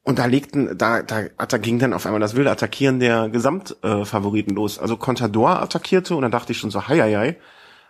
Und 0.04 0.20
da 0.20 0.26
legten, 0.26 0.78
da, 0.78 1.02
da, 1.02 1.24
da 1.24 1.58
ging 1.58 1.80
dann 1.80 1.94
auf 1.94 2.06
einmal 2.06 2.22
das 2.22 2.36
wilde 2.36 2.52
Attackieren 2.52 3.00
der 3.00 3.30
Gesamtfavoriten 3.30 4.54
äh, 4.54 4.56
los. 4.56 4.80
Also 4.80 4.98
Contador 4.98 5.62
attackierte 5.62 6.16
und 6.16 6.22
dann 6.22 6.32
dachte 6.32 6.52
ich 6.52 6.58
schon 6.58 6.72
so, 6.72 6.88
hei, 6.88 7.00
hei, 7.00 7.16
hei. 7.16 7.38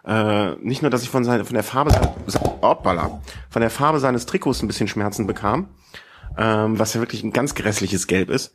Äh, 0.06 0.56
nicht 0.62 0.82
nur, 0.82 0.92
dass 0.92 1.04
ich 1.04 1.10
von, 1.10 1.24
seiner, 1.24 1.46
von 1.46 1.54
der 1.54 1.64
Farbe 1.64 1.92
hoppala, 2.62 3.22
von 3.50 3.62
der 3.62 3.70
Farbe 3.70 4.00
seines 4.00 4.26
Trikots 4.26 4.62
ein 4.62 4.68
bisschen 4.68 4.88
Schmerzen 4.88 5.28
bekam, 5.28 5.70
ähm, 6.38 6.80
was 6.80 6.94
ja 6.94 7.02
wirklich 7.02 7.24
ein 7.24 7.34
ganz 7.34 7.54
grässliches 7.54 8.08
Gelb 8.08 8.30
ist, 8.30 8.54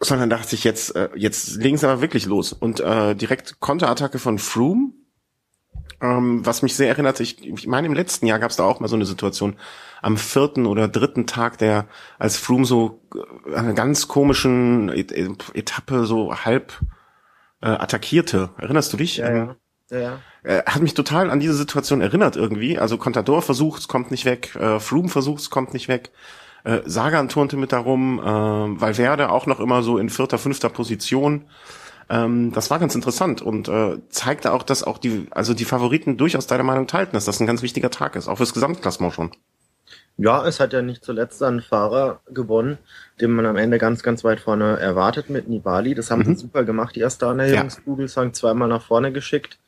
sondern 0.00 0.30
dachte 0.30 0.54
ich 0.54 0.64
jetzt, 0.64 0.94
äh, 0.94 1.08
jetzt 1.16 1.56
legen 1.56 1.78
sie 1.78 1.88
aber 1.88 2.02
wirklich 2.02 2.26
los. 2.26 2.52
Und 2.52 2.80
äh, 2.80 3.14
direkt 3.14 3.60
Konterattacke 3.60 4.18
von 4.18 4.38
Froome, 4.38 4.92
Ähm, 6.02 6.44
was 6.44 6.62
mich 6.62 6.74
sehr 6.74 6.88
erinnert, 6.88 7.20
ich, 7.20 7.46
ich 7.46 7.66
meine, 7.68 7.86
im 7.86 7.94
letzten 7.94 8.26
Jahr 8.26 8.40
gab 8.40 8.50
es 8.50 8.56
da 8.56 8.64
auch 8.64 8.80
mal 8.80 8.88
so 8.88 8.96
eine 8.96 9.06
Situation 9.06 9.54
am 10.02 10.16
vierten 10.16 10.66
oder 10.66 10.88
dritten 10.88 11.26
Tag, 11.28 11.58
der 11.58 11.86
als 12.18 12.36
Froome 12.36 12.64
so 12.64 13.00
äh, 13.14 13.54
eine 13.54 13.74
ganz 13.74 14.08
komischen 14.08 14.88
Etappe 14.90 16.04
so 16.04 16.34
halb 16.34 16.80
äh, 17.62 17.68
attackierte. 17.68 18.50
Erinnerst 18.58 18.92
du 18.92 18.96
dich? 18.96 19.18
Ja, 19.18 19.32
ja. 19.32 19.56
ja, 19.90 19.98
ja. 19.98 20.18
Äh, 20.42 20.64
hat 20.64 20.82
mich 20.82 20.94
total 20.94 21.30
an 21.30 21.38
diese 21.38 21.54
Situation 21.54 22.00
erinnert 22.00 22.34
irgendwie. 22.34 22.80
Also 22.80 22.98
Contador 22.98 23.40
versucht, 23.40 23.86
kommt 23.86 24.10
nicht 24.10 24.24
weg. 24.24 24.56
Äh, 24.56 24.80
Froome 24.80 25.08
versucht, 25.08 25.50
kommt 25.50 25.72
nicht 25.72 25.86
weg. 25.86 26.10
Äh, 26.64 26.80
Sagan 26.84 27.28
turnte 27.28 27.56
mit 27.56 27.70
darum. 27.70 28.18
Äh, 28.18 28.80
Valverde 28.80 29.30
auch 29.30 29.46
noch 29.46 29.60
immer 29.60 29.84
so 29.84 29.98
in 29.98 30.10
vierter, 30.10 30.38
fünfter 30.38 30.68
Position. 30.68 31.44
Ähm, 32.08 32.52
das 32.52 32.70
war 32.70 32.78
ganz 32.78 32.94
interessant 32.94 33.42
und 33.42 33.68
äh, 33.68 33.98
zeigte 34.08 34.52
auch, 34.52 34.62
dass 34.62 34.82
auch 34.82 34.98
die, 34.98 35.26
also 35.30 35.54
die 35.54 35.64
Favoriten 35.64 36.16
durchaus 36.16 36.46
deine 36.46 36.62
Meinung 36.62 36.86
teilten, 36.86 37.14
dass 37.14 37.24
das 37.24 37.40
ein 37.40 37.46
ganz 37.46 37.62
wichtiger 37.62 37.90
Tag 37.90 38.16
ist, 38.16 38.28
auch 38.28 38.36
fürs 38.36 38.54
Gesamtklassement 38.54 39.14
schon. 39.14 39.32
Ja, 40.18 40.46
es 40.46 40.60
hat 40.60 40.72
ja 40.72 40.82
nicht 40.82 41.04
zuletzt 41.04 41.42
einen 41.42 41.62
Fahrer 41.62 42.20
gewonnen, 42.30 42.78
den 43.20 43.32
man 43.32 43.46
am 43.46 43.56
Ende 43.56 43.78
ganz, 43.78 44.02
ganz 44.02 44.22
weit 44.24 44.40
vorne 44.40 44.78
erwartet 44.78 45.30
mit 45.30 45.48
Nibali. 45.48 45.94
Das 45.94 46.10
haben 46.10 46.20
mhm. 46.20 46.34
sie 46.36 46.42
super 46.42 46.64
gemacht, 46.64 46.94
die 46.94 47.00
erste 47.00 47.26
Annäherungsbugelsang 47.26 48.28
ja. 48.28 48.32
zweimal 48.32 48.68
nach 48.68 48.82
vorne 48.82 49.12
geschickt. 49.12 49.58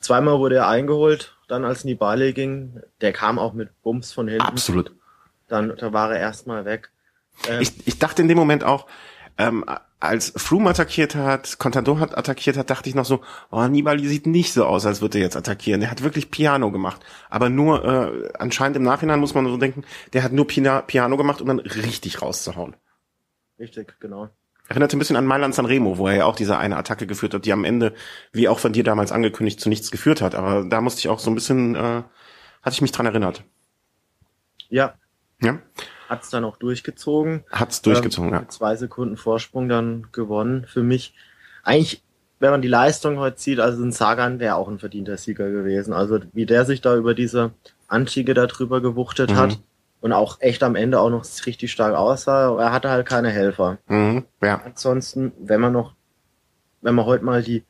Zweimal 0.00 0.38
wurde 0.38 0.56
er 0.56 0.68
eingeholt, 0.68 1.36
dann 1.46 1.64
als 1.64 1.84
Nibali 1.84 2.32
ging. 2.32 2.80
Der 3.00 3.12
kam 3.12 3.38
auch 3.38 3.52
mit 3.52 3.70
Bums 3.82 4.12
von 4.12 4.28
hinten. 4.28 4.42
Absolut. 4.42 4.92
Dann 5.48 5.74
da 5.76 5.92
war 5.92 6.12
er 6.12 6.20
erstmal 6.20 6.64
weg. 6.64 6.90
Ähm, 7.48 7.60
ich, 7.60 7.86
ich 7.86 7.98
dachte 7.98 8.22
in 8.22 8.28
dem 8.28 8.38
Moment 8.38 8.64
auch, 8.64 8.86
ähm, 9.38 9.64
als 10.00 10.32
Froome 10.36 10.70
attackiert 10.70 11.14
hat, 11.14 11.58
Contador 11.58 11.98
hat 11.98 12.16
attackiert 12.16 12.56
hat, 12.56 12.70
dachte 12.70 12.88
ich 12.88 12.94
noch 12.94 13.04
so, 13.04 13.20
oh, 13.50 13.66
Nibali 13.66 14.06
sieht 14.06 14.26
nicht 14.26 14.52
so 14.52 14.64
aus, 14.64 14.86
als 14.86 15.00
würde 15.00 15.18
er 15.18 15.24
jetzt 15.24 15.36
attackieren. 15.36 15.80
Der 15.80 15.90
hat 15.90 16.02
wirklich 16.02 16.30
Piano 16.30 16.70
gemacht. 16.70 17.04
Aber 17.30 17.48
nur, 17.48 17.84
äh, 17.84 18.28
anscheinend 18.38 18.76
im 18.76 18.84
Nachhinein 18.84 19.18
muss 19.18 19.34
man 19.34 19.46
so 19.46 19.56
denken, 19.56 19.84
der 20.12 20.22
hat 20.22 20.32
nur 20.32 20.46
Pina 20.46 20.82
Piano 20.82 21.16
gemacht, 21.16 21.40
um 21.40 21.48
dann 21.48 21.58
richtig 21.58 22.22
rauszuhauen. 22.22 22.76
Richtig, 23.58 23.98
genau. 23.98 24.28
Erinnerte 24.68 24.96
ein 24.96 25.00
bisschen 25.00 25.16
an 25.16 25.26
Mailand 25.26 25.54
Sanremo, 25.54 25.98
wo 25.98 26.06
er 26.06 26.16
ja 26.16 26.24
auch 26.26 26.36
diese 26.36 26.58
eine 26.58 26.76
Attacke 26.76 27.06
geführt 27.06 27.34
hat, 27.34 27.44
die 27.44 27.52
am 27.52 27.64
Ende, 27.64 27.94
wie 28.32 28.48
auch 28.48 28.58
von 28.58 28.72
dir 28.72 28.84
damals 28.84 29.10
angekündigt, 29.10 29.60
zu 29.60 29.68
nichts 29.68 29.90
geführt 29.90 30.22
hat. 30.22 30.34
Aber 30.34 30.64
da 30.64 30.80
musste 30.80 31.00
ich 31.00 31.08
auch 31.08 31.18
so 31.18 31.30
ein 31.30 31.34
bisschen, 31.34 31.74
äh, 31.74 32.02
hatte 32.62 32.74
ich 32.74 32.82
mich 32.82 32.92
dran 32.92 33.06
erinnert. 33.06 33.42
Ja. 34.68 34.94
Ja 35.40 35.58
hat 36.08 36.22
es 36.22 36.30
dann 36.30 36.44
auch 36.44 36.56
durchgezogen. 36.56 37.44
Hat 37.50 37.70
es 37.70 37.82
durchgezogen, 37.82 38.30
ähm, 38.30 38.34
ja. 38.34 38.48
zwei 38.48 38.76
Sekunden 38.76 39.16
Vorsprung 39.16 39.68
dann 39.68 40.08
gewonnen. 40.12 40.66
Für 40.66 40.82
mich 40.82 41.14
eigentlich, 41.62 42.02
wenn 42.40 42.50
man 42.50 42.62
die 42.62 42.68
Leistung 42.68 43.18
heute 43.18 43.38
sieht, 43.38 43.60
also 43.60 43.82
ein 43.82 43.92
Sagan 43.92 44.40
wäre 44.40 44.56
auch 44.56 44.68
ein 44.68 44.78
verdienter 44.78 45.16
Sieger 45.16 45.50
gewesen. 45.50 45.92
Also 45.92 46.20
wie 46.32 46.46
der 46.46 46.64
sich 46.64 46.80
da 46.80 46.96
über 46.96 47.14
diese 47.14 47.52
Anstiege 47.88 48.34
da 48.34 48.46
drüber 48.46 48.80
gewuchtet 48.80 49.30
mhm. 49.30 49.36
hat 49.36 49.58
und 50.00 50.12
auch 50.12 50.40
echt 50.40 50.62
am 50.62 50.76
Ende 50.76 51.00
auch 51.00 51.10
noch 51.10 51.24
richtig 51.46 51.70
stark 51.70 51.94
aussah. 51.94 52.58
Er 52.58 52.72
hatte 52.72 52.90
halt 52.90 53.06
keine 53.06 53.30
Helfer. 53.30 53.78
Mhm, 53.88 54.24
ja. 54.42 54.62
Ansonsten, 54.64 55.32
wenn 55.38 55.60
man 55.60 55.72
noch, 55.72 55.94
wenn 56.80 56.94
man 56.94 57.04
heute 57.04 57.24
mal 57.24 57.42
die 57.42 57.64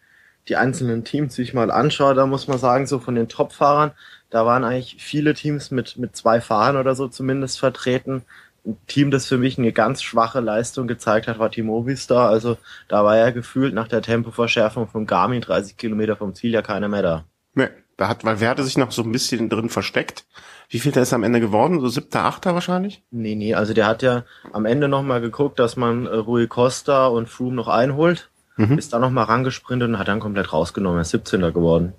die 0.49 0.57
einzelnen 0.57 1.05
Teams 1.05 1.35
sich 1.35 1.55
mal 1.55 1.71
anschaut, 1.71 2.17
da 2.17 2.27
muss 2.27 2.49
man 2.49 2.59
sagen, 2.59 2.87
so 2.87 2.99
von 2.99 3.15
den 3.15 3.29
Top-Fahrern, 3.29 3.93
da 4.31 4.45
waren 4.45 4.65
eigentlich 4.65 4.97
viele 4.99 5.35
Teams 5.35 5.71
mit, 5.71 5.97
mit 5.97 6.17
zwei 6.17 6.41
Fahrern 6.41 6.77
oder 6.77 6.95
so 6.95 7.09
zumindest 7.09 7.59
vertreten. 7.59 8.23
Ein 8.67 8.77
Team, 8.87 9.11
das 9.11 9.27
für 9.27 9.39
mich 9.39 9.59
eine 9.59 9.73
ganz 9.73 10.03
schwache 10.03 10.41
Leistung 10.41 10.87
gezeigt 10.87 11.29
hat, 11.29 11.39
war 11.39 11.51
Team 11.51 11.67
Movistar. 11.67 12.29
Also 12.29 12.59
da 12.89 13.05
war 13.05 13.17
ja 13.17 13.31
gefühlt 13.31 13.73
nach 13.75 13.89
der 13.89 14.03
Tempoverschärfung 14.03 14.89
von 14.89 15.07
Garmin 15.07 15.41
30 15.41 15.77
Kilometer 15.77 16.17
vom 16.17 16.35
Ziel 16.35 16.53
ja 16.53 16.63
keiner 16.63 16.89
mehr 16.89 17.03
da. 17.03 17.25
Nee, 17.55 17.69
da 17.97 18.09
hat 18.09 18.25
Valverde 18.25 18.63
sich 18.63 18.77
noch 18.77 18.93
so 18.93 19.03
ein 19.03 19.13
bisschen 19.13 19.49
drin 19.49 19.71
versteckt. 19.71 20.27
Wie 20.69 20.79
viel 20.79 20.93
der 20.93 21.03
ist 21.03 21.15
am 21.15 21.23
Ende 21.23 21.41
geworden? 21.41 21.81
So 21.81 21.89
siebter, 21.89 22.25
achter 22.25 22.53
wahrscheinlich? 22.53 23.03
Nee, 23.11 23.35
nee, 23.35 23.55
also 23.55 23.73
der 23.73 23.87
hat 23.87 24.03
ja 24.03 24.25
am 24.53 24.67
Ende 24.67 24.89
nochmal 24.89 25.23
geguckt, 25.23 25.59
dass 25.59 25.77
man 25.77 26.07
äh, 26.07 26.15
Rui 26.15 26.47
Costa 26.47 27.07
und 27.07 27.29
Froome 27.29 27.57
noch 27.57 27.69
einholt. 27.69 28.31
Mhm. 28.57 28.77
Ist 28.77 28.93
da 28.93 28.99
nochmal 28.99 29.25
rangesprintet 29.25 29.89
und 29.89 29.99
hat 29.99 30.09
dann 30.09 30.21
komplett 30.21 30.53
rausgenommen. 30.53 30.99
Er 30.99 31.03
ist 31.03 31.15
17er 31.15 31.53
geworden. 31.53 31.95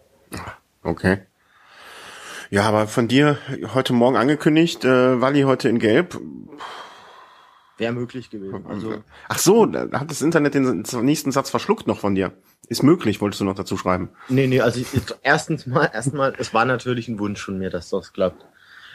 Okay. 0.83 1.19
Ja, 2.51 2.63
aber 2.63 2.87
von 2.87 3.07
dir 3.07 3.37
heute 3.75 3.93
Morgen 3.93 4.17
angekündigt, 4.17 4.83
äh, 4.83 5.21
Wally 5.21 5.43
heute 5.43 5.69
in 5.69 5.77
Gelb. 5.77 6.19
Wäre 7.77 7.93
möglich 7.93 8.31
gewesen. 8.31 8.65
Also 8.67 9.03
Ach 9.27 9.37
so, 9.37 9.67
da 9.67 9.87
hat 9.99 10.09
das 10.09 10.23
Internet 10.23 10.55
den 10.55 10.83
nächsten 11.01 11.31
Satz 11.31 11.51
verschluckt 11.51 11.85
noch 11.85 11.99
von 11.99 12.15
dir. 12.15 12.31
Ist 12.67 12.81
möglich, 12.81 13.21
wolltest 13.21 13.41
du 13.41 13.45
noch 13.45 13.55
dazu 13.55 13.77
schreiben? 13.77 14.09
Nee, 14.29 14.47
nee, 14.47 14.61
also 14.61 14.81
erstens 15.21 15.67
mal, 15.67 15.89
erstmal, 15.93 16.33
es 16.37 16.53
war 16.53 16.65
natürlich 16.65 17.07
ein 17.07 17.19
Wunsch 17.19 17.41
von 17.41 17.57
mir, 17.57 17.69
dass 17.69 17.89
das 17.89 18.13
klappt. 18.13 18.43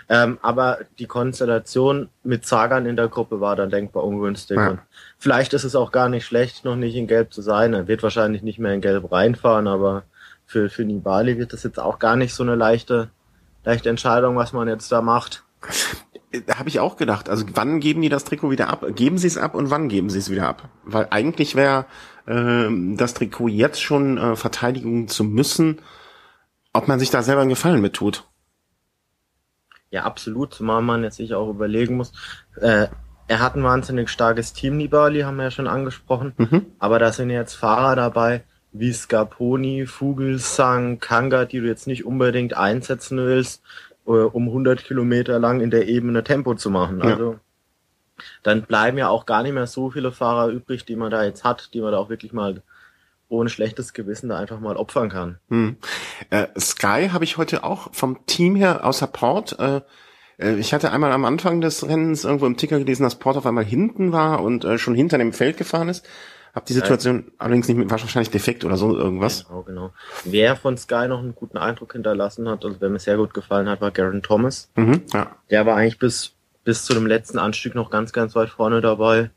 Ähm, 0.09 0.39
aber 0.43 0.81
die 0.99 1.07
Konstellation 1.07 2.11
mit 2.25 2.45
Sagan 2.45 2.87
in 2.87 2.97
der 2.97 3.09
Gruppe 3.09 3.41
war 3.41 3.57
dann 3.57 3.71
denkbar 3.71 4.05
ungünstig. 4.05 4.57
Ja. 4.57 4.71
Und 4.71 4.81
vielleicht 5.17 5.55
ist 5.55 5.65
es 5.65 5.77
auch 5.77 5.93
gar 5.93 6.09
nicht 6.09 6.27
schlecht, 6.27 6.65
noch 6.65 6.77
nicht 6.77 6.95
in 6.97 7.07
Gelb 7.07 7.33
zu 7.33 7.41
sein. 7.41 7.73
Er 7.73 7.89
wird 7.89 8.03
wahrscheinlich 8.03 8.43
nicht 8.43 8.59
mehr 8.59 8.75
in 8.75 8.81
Gelb 8.81 9.11
reinfahren, 9.11 9.67
aber 9.67 10.03
für, 10.45 10.69
für 10.69 10.85
Nibali 10.85 11.39
wird 11.39 11.53
das 11.53 11.63
jetzt 11.63 11.79
auch 11.79 11.99
gar 11.99 12.17
nicht 12.17 12.35
so 12.35 12.43
eine 12.43 12.57
leichte 12.57 13.11
leichte 13.65 13.89
Entscheidung, 13.89 14.37
was 14.37 14.53
man 14.53 14.69
jetzt 14.69 14.91
da 14.93 15.03
macht. 15.03 15.45
Da 16.47 16.59
habe 16.59 16.69
ich 16.69 16.81
auch 16.81 16.97
gedacht, 16.97 17.29
also 17.29 17.45
wann 17.55 17.81
geben 17.81 18.03
die 18.03 18.09
das 18.09 18.25
Trikot 18.25 18.51
wieder 18.51 18.69
ab? 18.69 18.85
Geben 18.95 19.19
sie 19.19 19.29
es 19.29 19.39
ab 19.39 19.55
und 19.55 19.71
wann 19.71 19.89
geben 19.89 20.11
sie 20.11 20.19
es 20.19 20.31
wieder 20.31 20.49
ab? 20.49 20.69
Weil 20.85 21.07
eigentlich 21.11 21.55
wäre 21.55 21.87
äh, 22.27 22.69
das 22.97 23.15
Trikot 23.15 23.49
jetzt 23.49 23.81
schon 23.81 24.19
äh, 24.19 24.37
Verteidigung 24.37 25.09
zu 25.09 25.25
müssen, 25.25 25.81
ob 26.73 26.89
man 26.89 26.99
sich 26.99 27.11
da 27.11 27.23
selber 27.23 27.43
einen 27.43 27.51
Gefallen 27.51 27.81
mit 27.81 27.95
tut. 27.95 28.27
Ja, 29.91 30.03
absolut, 30.03 30.55
zumal 30.55 30.83
man 30.83 31.05
jetzt 31.05 31.17
sich 31.17 31.35
auch 31.35 31.49
überlegen 31.49 31.97
muss, 31.97 32.13
äh, 32.61 32.89
er 33.27 33.41
hat 33.41 33.55
ein 33.55 33.63
wahnsinnig 33.63 34.11
starkes 34.11 34.53
Team, 34.53 34.77
Nibali, 34.77 35.21
haben 35.21 35.37
wir 35.37 35.45
ja 35.45 35.51
schon 35.51 35.69
angesprochen, 35.69 36.35
mhm. 36.37 36.67
aber 36.79 36.99
da 36.99 37.13
sind 37.13 37.31
jetzt 37.31 37.55
Fahrer 37.55 37.97
dabei, 37.97 38.45
wie 38.75 38.93
Scarponi, 38.93 39.87
Vogelsang, 39.87 40.99
Kanga, 40.99 41.45
die 41.45 41.61
du 41.61 41.67
jetzt 41.67 41.87
nicht 41.87 42.05
unbedingt 42.05 42.57
einsetzen 42.57 43.19
willst, 43.19 43.63
äh, 44.07 44.11
um 44.11 44.49
100 44.49 44.85
Kilometer 44.85 45.39
lang 45.39 45.61
in 45.61 45.71
der 45.71 45.89
Ebene 45.89 46.25
Tempo 46.25 46.55
zu 46.55 46.71
machen. 46.71 46.99
Ja. 46.99 47.05
Also 47.05 47.39
dann 48.43 48.63
bleiben 48.63 48.99
ja 48.99 49.09
auch 49.09 49.27
gar 49.27 49.43
nicht 49.43 49.55
mehr 49.55 49.67
so 49.67 49.91
viele 49.91 50.13
Fahrer 50.13 50.49
übrig, 50.49 50.85
die 50.85 50.97
man 50.97 51.11
da 51.11 51.25
jetzt 51.25 51.45
hat, 51.45 51.71
die 51.73 51.81
man 51.81 51.93
da 51.93 51.99
auch 51.99 52.11
wirklich 52.11 52.33
mal 52.33 52.63
ohne 53.29 53.49
schlechtes 53.49 53.93
Gewissen 53.93 54.29
da 54.29 54.39
einfach 54.39 54.61
mal 54.61 54.77
opfern 54.77 55.09
kann. 55.09 55.39
Hm. 55.49 55.77
Äh, 56.31 56.49
Sky 56.59 57.11
habe 57.13 57.25
ich 57.25 57.37
heute 57.37 57.65
auch 57.65 57.93
vom 57.95 58.27
Team 58.27 58.57
her 58.57 58.85
außer 58.85 59.07
Port. 59.07 59.59
Äh, 59.59 59.81
äh, 60.39 60.55
ich 60.57 60.75
hatte 60.75 60.91
einmal 60.91 61.13
am 61.13 61.25
Anfang 61.25 61.61
des 61.61 61.87
Rennens 61.87 62.25
irgendwo 62.25 62.47
im 62.47 62.57
Ticker 62.57 62.79
gelesen, 62.79 63.05
dass 63.05 63.19
Port 63.19 63.37
auf 63.37 63.47
einmal 63.47 63.65
hinten 63.65 64.13
war 64.13 64.43
und 64.43 64.65
äh, 64.65 64.79
schon 64.79 64.95
hinter 64.95 65.19
dem 65.19 65.33
Feld 65.33 65.57
gefahren 65.57 65.89
ist. 65.89 66.07
Hab 66.55 66.67
die 66.67 66.73
Situation 66.73 67.25
ja. 67.27 67.33
allerdings 67.39 67.67
nicht 67.67 67.77
mit, 67.77 67.91
war 67.91 68.01
wahrscheinlich 68.01 68.31
defekt 68.31 68.65
oder 68.65 68.77
so 68.77 68.97
irgendwas. 68.97 69.47
Genau, 69.49 69.63
genau. 69.63 69.93
Wer 70.25 70.55
von 70.55 70.79
Sky 70.79 71.09
noch 71.09 71.19
einen 71.19 71.35
guten 71.35 71.59
Eindruck 71.59 71.95
hinterlassen 71.95 72.49
hat, 72.49 72.65
also 72.65 72.77
wer 72.81 72.91
mir 72.91 73.01
sehr 73.01 73.17
gut 73.17 73.35
gefallen 73.35 73.69
hat, 73.69 73.81
war 73.81 73.91
Garen 73.91 74.23
Thomas. 74.23 74.71
Mhm, 74.77 75.03
ja. 75.13 75.35
Der 75.51 75.67
war 75.67 75.77
eigentlich 75.77 75.99
bis, 75.99 76.33
bis 76.63 76.85
zu 76.85 76.95
dem 76.95 77.07
letzten 77.07 77.39
Anstieg 77.39 77.75
noch 77.75 77.91
ganz, 77.91 78.13
ganz 78.13 78.37
weit 78.37 78.51
vorne 78.51 78.81
dabei. 78.81 79.31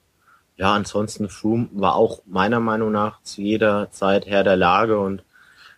Ja, 0.58 0.74
ansonsten 0.74 1.28
Froome 1.28 1.70
war 1.72 1.96
auch 1.96 2.22
meiner 2.28 2.60
Meinung 2.60 2.92
nach 2.92 3.22
zu 3.24 3.42
jeder 3.42 3.90
Zeit 3.92 4.28
Herr 4.28 4.44
der 4.44 4.56
Lage 4.56 5.00
und 5.00 5.24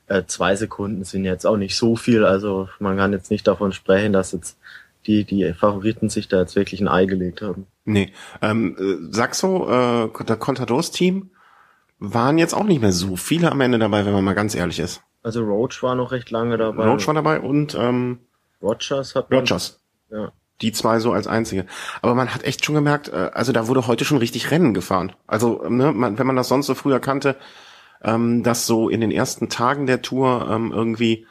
äh, 0.07 0.23
zwei 0.25 0.57
Sekunden 0.57 1.05
sind 1.05 1.23
jetzt 1.23 1.45
auch 1.45 1.57
nicht 1.57 1.77
so 1.77 1.95
viel. 1.95 2.25
Also 2.25 2.67
man 2.79 2.97
kann 2.97 3.13
jetzt 3.13 3.31
nicht 3.31 3.47
davon 3.47 3.71
sprechen, 3.71 4.11
dass 4.11 4.33
jetzt 4.33 4.57
die, 5.07 5.23
die 5.23 5.53
Favoriten 5.53 6.09
sich 6.09 6.27
da 6.27 6.41
jetzt 6.41 6.55
wirklich 6.55 6.81
ein 6.81 6.89
Ei 6.89 7.05
gelegt 7.05 7.41
haben. 7.41 7.67
Nee. 7.89 8.13
Ähm, 8.41 8.75
äh, 8.77 9.13
Saxo, 9.13 9.67
äh, 9.67 10.23
der 10.23 10.37
Contadors-Team, 10.37 11.31
waren 11.97 12.37
jetzt 12.37 12.53
auch 12.53 12.63
nicht 12.63 12.81
mehr 12.81 12.91
so 12.91 13.15
viele 13.17 13.51
am 13.51 13.61
Ende 13.61 13.79
dabei, 13.79 14.05
wenn 14.05 14.13
man 14.13 14.23
mal 14.23 14.35
ganz 14.35 14.55
ehrlich 14.55 14.79
ist. 14.79 15.01
Also 15.21 15.43
Roach 15.43 15.83
war 15.83 15.95
noch 15.95 16.11
recht 16.11 16.29
lange 16.31 16.57
dabei. 16.57 16.87
Roach 16.87 17.07
war 17.07 17.13
dabei 17.13 17.41
und 17.41 17.75
ähm, 17.75 18.19
Rogers 18.61 19.15
hat 19.15 19.29
man, 19.29 19.39
Rogers. 19.39 19.81
Ja. 20.09 20.31
Die 20.61 20.71
zwei 20.71 20.99
so 20.99 21.11
als 21.11 21.27
einzige. 21.27 21.65
Aber 22.01 22.15
man 22.15 22.33
hat 22.33 22.43
echt 22.43 22.63
schon 22.63 22.75
gemerkt, 22.75 23.09
äh, 23.09 23.31
also 23.33 23.51
da 23.51 23.67
wurde 23.67 23.87
heute 23.87 24.05
schon 24.05 24.17
richtig 24.17 24.51
Rennen 24.51 24.73
gefahren. 24.73 25.13
Also, 25.27 25.67
ne, 25.67 25.91
man, 25.91 26.17
wenn 26.17 26.27
man 26.27 26.35
das 26.35 26.47
sonst 26.47 26.67
so 26.67 26.75
früher 26.75 26.99
kannte, 26.99 27.35
ähm, 28.03 28.43
dass 28.43 28.65
so 28.65 28.87
in 28.87 29.01
den 29.01 29.11
ersten 29.11 29.49
Tagen 29.49 29.87
der 29.87 30.01
Tour 30.01 30.47
ähm, 30.49 30.71
irgendwie 30.71 31.25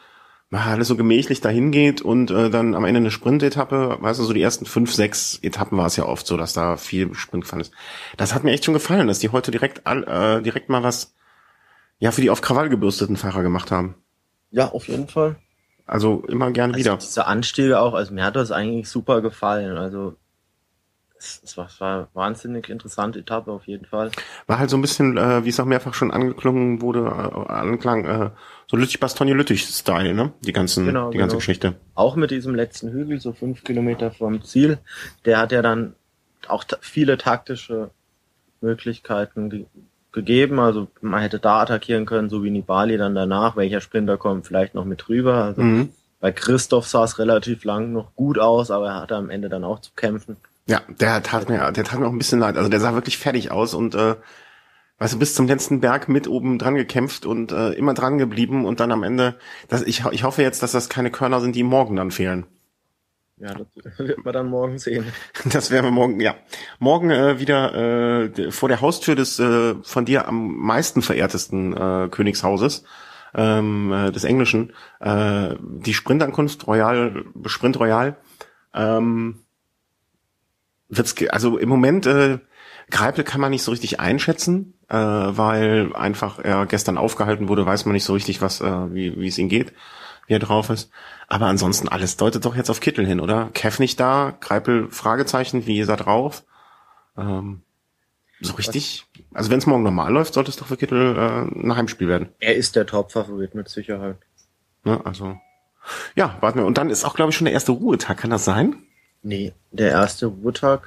alles 0.50 0.88
so 0.88 0.96
gemächlich 0.96 1.40
dahin 1.40 1.70
geht 1.70 2.00
und 2.00 2.30
äh, 2.30 2.48
dann 2.48 2.74
am 2.74 2.84
Ende 2.84 2.98
eine 2.98 3.10
Sprintetappe, 3.10 3.98
weißt 4.00 4.18
du, 4.18 4.24
so 4.24 4.32
die 4.32 4.42
ersten 4.42 4.64
fünf, 4.64 4.94
sechs 4.94 5.38
Etappen 5.42 5.76
war 5.76 5.86
es 5.86 5.96
ja 5.96 6.06
oft 6.06 6.26
so, 6.26 6.36
dass 6.36 6.54
da 6.54 6.76
viel 6.76 7.14
Sprint 7.14 7.44
gefahren 7.44 7.60
ist. 7.60 7.72
Das 8.16 8.34
hat 8.34 8.44
mir 8.44 8.52
echt 8.52 8.64
schon 8.64 8.74
gefallen, 8.74 9.08
dass 9.08 9.18
die 9.18 9.28
heute 9.28 9.50
direkt 9.50 9.86
all, 9.86 10.04
äh, 10.04 10.42
direkt 10.42 10.70
mal 10.70 10.82
was 10.82 11.14
ja 11.98 12.12
für 12.12 12.22
die 12.22 12.30
auf 12.30 12.40
Krawall 12.40 12.70
gebürsteten 12.70 13.16
Fahrer 13.16 13.42
gemacht 13.42 13.70
haben. 13.70 13.94
Ja, 14.50 14.70
auf 14.70 14.88
jeden 14.88 15.08
Fall. 15.08 15.36
Also 15.86 16.24
immer 16.28 16.50
gern 16.50 16.70
also 16.70 16.80
wieder. 16.80 16.96
Diese 16.96 17.26
Anstiege 17.26 17.80
auch, 17.80 17.94
also 17.94 18.14
mir 18.14 18.24
hat 18.24 18.36
das 18.36 18.50
eigentlich 18.50 18.88
super 18.88 19.20
gefallen. 19.20 19.76
Also 19.76 20.16
es 21.18 21.56
war, 21.56 21.66
es 21.66 21.80
war 21.80 22.08
wahnsinnig 22.14 22.68
interessante 22.68 23.20
Etappe 23.20 23.50
auf 23.50 23.66
jeden 23.66 23.84
Fall. 23.84 24.10
War 24.46 24.58
halt 24.58 24.70
so 24.70 24.76
ein 24.76 24.82
bisschen, 24.82 25.16
äh, 25.16 25.44
wie 25.44 25.48
es 25.48 25.58
auch 25.58 25.64
mehrfach 25.64 25.94
schon 25.94 26.10
angeklungen 26.10 26.80
wurde, 26.80 27.00
äh, 27.00 27.52
anklang, 27.52 28.04
äh, 28.04 28.30
so 28.66 28.76
Lüttich 28.76 29.00
Bastogne 29.00 29.34
Lüttich 29.34 29.64
Style, 29.64 30.14
ne? 30.14 30.32
Die 30.42 30.52
ganzen, 30.52 30.86
genau, 30.86 31.10
die 31.10 31.18
ganze 31.18 31.32
genau. 31.32 31.38
Geschichte. 31.38 31.74
Auch 31.94 32.16
mit 32.16 32.30
diesem 32.30 32.54
letzten 32.54 32.90
Hügel, 32.90 33.20
so 33.20 33.32
fünf 33.32 33.64
Kilometer 33.64 34.10
vom 34.10 34.42
Ziel, 34.42 34.78
der 35.24 35.38
hat 35.38 35.52
ja 35.52 35.62
dann 35.62 35.94
auch 36.46 36.64
viele 36.80 37.18
taktische 37.18 37.90
Möglichkeiten 38.60 39.50
ge 39.50 39.66
gegeben. 40.10 40.58
Also 40.58 40.88
man 41.00 41.20
hätte 41.20 41.38
da 41.38 41.60
attackieren 41.60 42.06
können, 42.06 42.30
so 42.30 42.42
wie 42.42 42.50
Nibali 42.50 42.96
dann 42.96 43.14
danach. 43.14 43.56
Welcher 43.56 43.80
Sprinter 43.80 44.16
kommt 44.16 44.46
vielleicht 44.46 44.74
noch 44.74 44.86
mit 44.86 45.08
rüber? 45.08 45.44
Also 45.44 45.62
mhm. 45.62 45.90
bei 46.18 46.32
Christoph 46.32 46.86
sah 46.88 47.04
es 47.04 47.18
relativ 47.18 47.64
lang 47.64 47.92
noch 47.92 48.14
gut 48.14 48.38
aus, 48.38 48.70
aber 48.70 48.88
er 48.88 49.02
hatte 49.02 49.16
am 49.16 49.30
Ende 49.30 49.48
dann 49.48 49.64
auch 49.64 49.80
zu 49.80 49.92
kämpfen. 49.94 50.36
Ja, 50.68 50.82
der 50.88 51.22
tat 51.22 51.48
mir, 51.48 51.72
der 51.72 51.84
tat 51.84 51.98
mir 51.98 52.06
auch 52.06 52.12
ein 52.12 52.18
bisschen 52.18 52.40
leid. 52.40 52.58
Also 52.58 52.68
der 52.68 52.78
sah 52.78 52.92
wirklich 52.92 53.16
fertig 53.16 53.50
aus 53.50 53.72
und 53.72 53.94
äh, 53.94 54.16
weißt 54.98 55.14
du, 55.14 55.18
bis 55.18 55.34
zum 55.34 55.46
letzten 55.46 55.80
Berg 55.80 56.10
mit 56.10 56.28
oben 56.28 56.58
dran 56.58 56.74
gekämpft 56.74 57.24
und 57.24 57.52
äh, 57.52 57.70
immer 57.70 57.94
dran 57.94 58.18
geblieben 58.18 58.66
und 58.66 58.78
dann 58.78 58.92
am 58.92 59.02
Ende, 59.02 59.38
das, 59.68 59.82
ich, 59.82 60.04
ich 60.10 60.24
hoffe 60.24 60.42
jetzt, 60.42 60.62
dass 60.62 60.72
das 60.72 60.90
keine 60.90 61.10
Körner 61.10 61.40
sind, 61.40 61.56
die 61.56 61.62
morgen 61.62 61.96
dann 61.96 62.10
fehlen. 62.10 62.46
Ja, 63.38 63.54
das 63.54 63.98
wird 63.98 64.22
man 64.22 64.34
dann 64.34 64.48
morgen 64.48 64.78
sehen. 64.78 65.06
Das 65.52 65.70
werden 65.70 65.86
wir 65.86 65.90
morgen, 65.90 66.20
ja. 66.20 66.34
Morgen 66.80 67.10
äh, 67.10 67.38
wieder 67.38 68.26
äh, 68.26 68.50
vor 68.50 68.68
der 68.68 68.82
Haustür 68.82 69.14
des 69.14 69.38
äh, 69.38 69.74
von 69.82 70.04
dir 70.04 70.28
am 70.28 70.54
meisten 70.54 71.00
verehrtesten 71.00 71.74
äh, 71.74 72.08
Königshauses, 72.10 72.84
ähm, 73.34 73.90
äh, 73.90 74.10
des 74.10 74.24
Englischen, 74.24 74.74
äh, 75.00 75.54
die 75.60 75.94
Sprintankunft 75.94 76.66
Royal, 76.66 77.24
Sprint 77.46 77.80
Royal. 77.80 78.16
Ähm, 78.74 79.44
wird's, 80.88 81.14
also 81.30 81.58
im 81.58 81.68
Moment, 81.68 82.06
äh, 82.06 82.38
Greipel 82.90 83.24
kann 83.24 83.40
man 83.40 83.50
nicht 83.50 83.62
so 83.62 83.70
richtig 83.70 84.00
einschätzen, 84.00 84.74
äh, 84.88 84.96
weil 84.96 85.94
einfach 85.94 86.38
er 86.38 86.66
gestern 86.66 86.96
aufgehalten 86.98 87.48
wurde, 87.48 87.66
weiß 87.66 87.84
man 87.84 87.92
nicht 87.92 88.04
so 88.04 88.14
richtig, 88.14 88.40
was, 88.40 88.60
äh, 88.60 88.94
wie, 88.94 89.18
wie 89.18 89.28
es 89.28 89.38
ihm 89.38 89.48
geht, 89.48 89.72
wie 90.26 90.34
er 90.34 90.38
drauf 90.38 90.70
ist. 90.70 90.90
Aber 91.28 91.46
ansonsten 91.46 91.88
alles 91.88 92.16
deutet 92.16 92.44
doch 92.44 92.56
jetzt 92.56 92.70
auf 92.70 92.80
Kittel 92.80 93.06
hin, 93.06 93.20
oder? 93.20 93.50
Kev 93.52 93.80
nicht 93.80 94.00
da, 94.00 94.36
Greipel 94.40 94.88
Fragezeichen, 94.90 95.66
wie 95.66 95.80
ist 95.80 95.88
er 95.88 95.96
drauf? 95.96 96.44
Ähm, 97.16 97.62
so 98.40 98.54
richtig? 98.54 99.04
Also 99.34 99.50
wenn 99.50 99.58
es 99.58 99.66
morgen 99.66 99.82
normal 99.82 100.12
läuft, 100.12 100.34
sollte 100.34 100.50
es 100.50 100.56
doch 100.56 100.68
für 100.68 100.76
Kittel 100.76 101.16
äh, 101.16 101.60
ein 101.60 101.76
Heimspiel 101.76 102.08
werden. 102.08 102.30
Er 102.38 102.56
ist 102.56 102.76
der 102.76 102.86
Top-Favorit 102.86 103.54
mit 103.54 103.68
Sicherheit. 103.68 104.16
Ne, 104.84 105.00
also 105.04 105.36
ja, 106.14 106.36
warten 106.40 106.58
wir. 106.58 106.66
Und 106.66 106.78
dann 106.78 106.90
ist 106.90 107.04
auch, 107.04 107.14
glaube 107.14 107.30
ich, 107.30 107.36
schon 107.36 107.46
der 107.46 107.54
erste 107.54 107.72
Ruhetag. 107.72 108.18
Kann 108.18 108.30
das 108.30 108.44
sein? 108.44 108.76
Nee, 109.22 109.52
der 109.70 109.90
erste 109.90 110.26
Ruhetag 110.26 110.86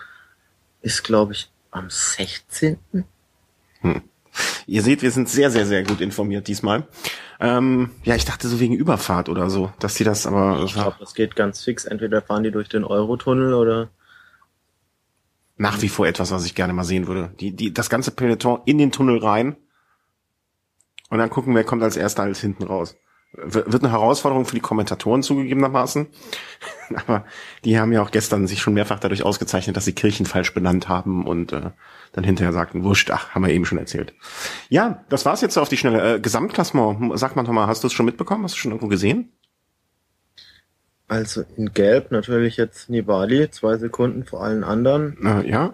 ist, 0.82 1.04
glaube 1.04 1.34
ich, 1.34 1.50
am 1.70 1.90
16. 1.90 2.78
Hm. 3.82 4.02
Ihr 4.66 4.82
seht, 4.82 5.02
wir 5.02 5.12
sind 5.12 5.28
sehr, 5.28 5.52
sehr, 5.52 5.66
sehr 5.66 5.84
gut 5.84 6.00
informiert 6.00 6.48
diesmal. 6.48 6.88
Ähm, 7.40 7.92
ja, 8.04 8.16
ich 8.16 8.24
dachte 8.24 8.48
so 8.48 8.60
wegen 8.60 8.76
Überfahrt 8.76 9.28
oder 9.28 9.50
so, 9.50 9.74
dass 9.80 9.96
die 9.96 10.04
das 10.04 10.26
aber. 10.26 10.64
Ich 10.64 10.74
glaube, 10.74 10.96
das 11.00 11.14
geht 11.14 11.36
ganz 11.36 11.64
fix. 11.64 11.86
Entweder 11.86 12.22
fahren 12.22 12.44
die 12.44 12.52
durch 12.52 12.70
den 12.70 12.84
Eurotunnel 12.84 13.54
oder. 13.54 13.90
Nach 15.58 15.82
wie 15.82 15.90
vor 15.90 16.08
etwas, 16.08 16.32
was 16.32 16.46
ich 16.46 16.56
gerne 16.56 16.74
mal 16.74 16.86
sehen 16.86 17.08
würde. 17.08 17.34
Die, 17.40 17.52
die, 17.52 17.74
das 17.74 17.90
ganze 17.90 18.12
Peloton 18.12 18.62
in 18.66 18.78
den 18.78 18.92
Tunnel 18.92 19.20
rein. 19.20 19.58
Und 21.10 21.18
dann 21.18 21.30
gucken, 21.30 21.54
wer 21.54 21.66
kommt 21.66 21.84
als 21.84 21.98
erster 21.98 22.24
als 22.24 22.40
hinten 22.40 22.64
raus 22.64 22.96
wird 23.34 23.84
eine 23.84 23.92
Herausforderung 23.92 24.46
für 24.46 24.56
die 24.56 24.62
Kommentatoren 24.62 25.24
zugegebenermaßen. 25.24 26.08
Aber 27.08 27.26
die 27.66 27.80
haben 27.80 27.92
ja 27.92 28.02
auch 28.02 28.12
gestern 28.12 28.48
sich 28.48 28.62
schon 28.62 28.74
mehrfach 28.74 29.00
dadurch 29.00 29.24
ausgezeichnet, 29.24 29.78
dass 29.78 29.86
sie 29.86 29.94
Kirchen 29.94 30.26
falsch 30.26 30.54
benannt 30.54 30.90
haben 30.90 31.26
und 31.26 31.54
äh, 31.54 31.72
dann 32.14 32.24
hinterher 32.24 32.54
sagten, 32.54 32.84
wurscht, 32.84 33.12
ach, 33.12 33.30
haben 33.30 33.46
wir 33.46 33.54
eben 33.54 33.66
schon 33.66 33.78
erzählt. 33.78 34.14
Ja, 34.70 35.04
das 35.10 35.26
war's 35.26 35.42
jetzt 35.42 35.58
auf 35.58 35.70
die 35.70 35.78
schnelle. 35.78 36.16
Äh, 36.16 36.20
Gesamtklassement, 36.20 37.18
sag 37.20 37.36
mal 37.36 37.44
nochmal, 37.44 37.68
hast 37.68 37.84
du 37.84 37.88
es 37.88 37.94
schon 37.94 38.06
mitbekommen? 38.06 38.44
Hast 38.44 38.56
du 38.56 38.60
schon 38.60 38.72
irgendwo 38.72 38.88
gesehen? 38.88 39.32
Also 41.08 41.44
in 41.58 41.74
Gelb 41.74 42.12
natürlich 42.12 42.56
jetzt 42.56 42.90
Nibali, 42.90 43.50
zwei 43.52 43.76
Sekunden 43.78 44.24
vor 44.24 44.44
allen 44.44 44.64
anderen. 44.64 45.18
Äh, 45.26 45.50
ja. 45.50 45.74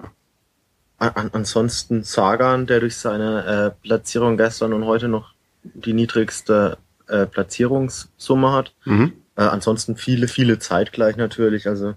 An 0.98 1.30
ansonsten 1.32 2.04
Sagan, 2.04 2.66
der 2.66 2.80
durch 2.80 2.98
seine 2.98 3.46
äh, 3.46 3.88
Platzierung 3.88 4.36
gestern 4.36 4.74
und 4.74 4.86
heute 4.86 5.08
noch 5.08 5.34
die 5.64 5.94
niedrigste 5.94 6.80
äh, 7.08 7.28
Platzierungssumme 7.28 8.52
hat. 8.52 8.74
Mhm. 8.86 9.14
Äh, 9.38 9.44
ansonsten 9.44 9.96
viele, 9.96 10.28
viele 10.28 10.60
zeitgleich 10.60 11.16
natürlich. 11.16 11.68
Also 11.68 11.94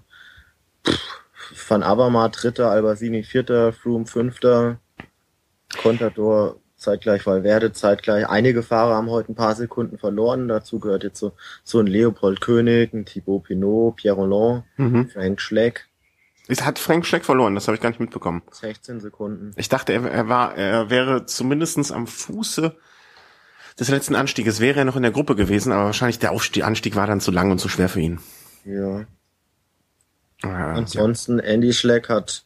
pff, 0.87 1.21
Van 1.67 1.83
Avermaet 1.83 2.41
dritter, 2.41 2.71
Albasini 2.71 3.23
vierter, 3.23 3.73
Froome 3.73 4.05
fünfter, 4.05 4.79
Contador 5.81 6.57
zeitgleich, 6.77 7.25
Valverde 7.25 7.73
zeitgleich. 7.73 8.27
Einige 8.27 8.63
Fahrer 8.63 8.95
haben 8.95 9.09
heute 9.09 9.31
ein 9.31 9.35
paar 9.35 9.55
Sekunden 9.55 9.97
verloren. 9.97 10.47
Dazu 10.47 10.79
gehört 10.79 11.03
jetzt 11.03 11.19
so, 11.19 11.33
so 11.63 11.79
ein 11.79 11.87
Leopold 11.87 12.41
König, 12.41 12.93
ein 12.93 13.05
Thibaut 13.05 13.43
Pinot, 13.43 13.97
Pierre 13.97 14.15
Roland, 14.15 14.63
mhm. 14.77 15.09
Frank 15.09 15.41
Schleck. 15.41 15.87
Es 16.47 16.65
hat 16.65 16.79
Frank 16.79 17.05
Schleck 17.05 17.23
verloren, 17.23 17.55
das 17.55 17.67
habe 17.67 17.75
ich 17.75 17.81
gar 17.81 17.89
nicht 17.89 17.99
mitbekommen. 17.99 18.41
16 18.51 18.99
Sekunden. 18.99 19.51
Ich 19.55 19.69
dachte, 19.69 19.93
er, 19.93 20.05
er 20.05 20.27
war, 20.27 20.55
er 20.57 20.89
wäre 20.89 21.25
zumindestens 21.25 21.91
am 21.91 22.07
Fuße 22.07 22.75
des 23.79 23.89
letzten 23.89 24.15
Anstieges 24.15 24.59
wäre 24.59 24.79
er 24.79 24.85
noch 24.85 24.95
in 24.95 25.03
der 25.03 25.11
Gruppe 25.11 25.35
gewesen, 25.35 25.71
aber 25.71 25.85
wahrscheinlich 25.85 26.19
der 26.19 26.31
Aufstieg, 26.31 26.63
Anstieg 26.63 26.95
war 26.95 27.07
dann 27.07 27.21
zu 27.21 27.31
lang 27.31 27.51
und 27.51 27.59
zu 27.59 27.69
schwer 27.69 27.89
für 27.89 28.01
ihn. 28.01 28.19
Ja. 28.65 29.05
Ah, 30.43 30.73
Ansonsten, 30.73 31.37
ja. 31.37 31.45
Andy 31.45 31.73
Schleck 31.73 32.09
hat 32.09 32.45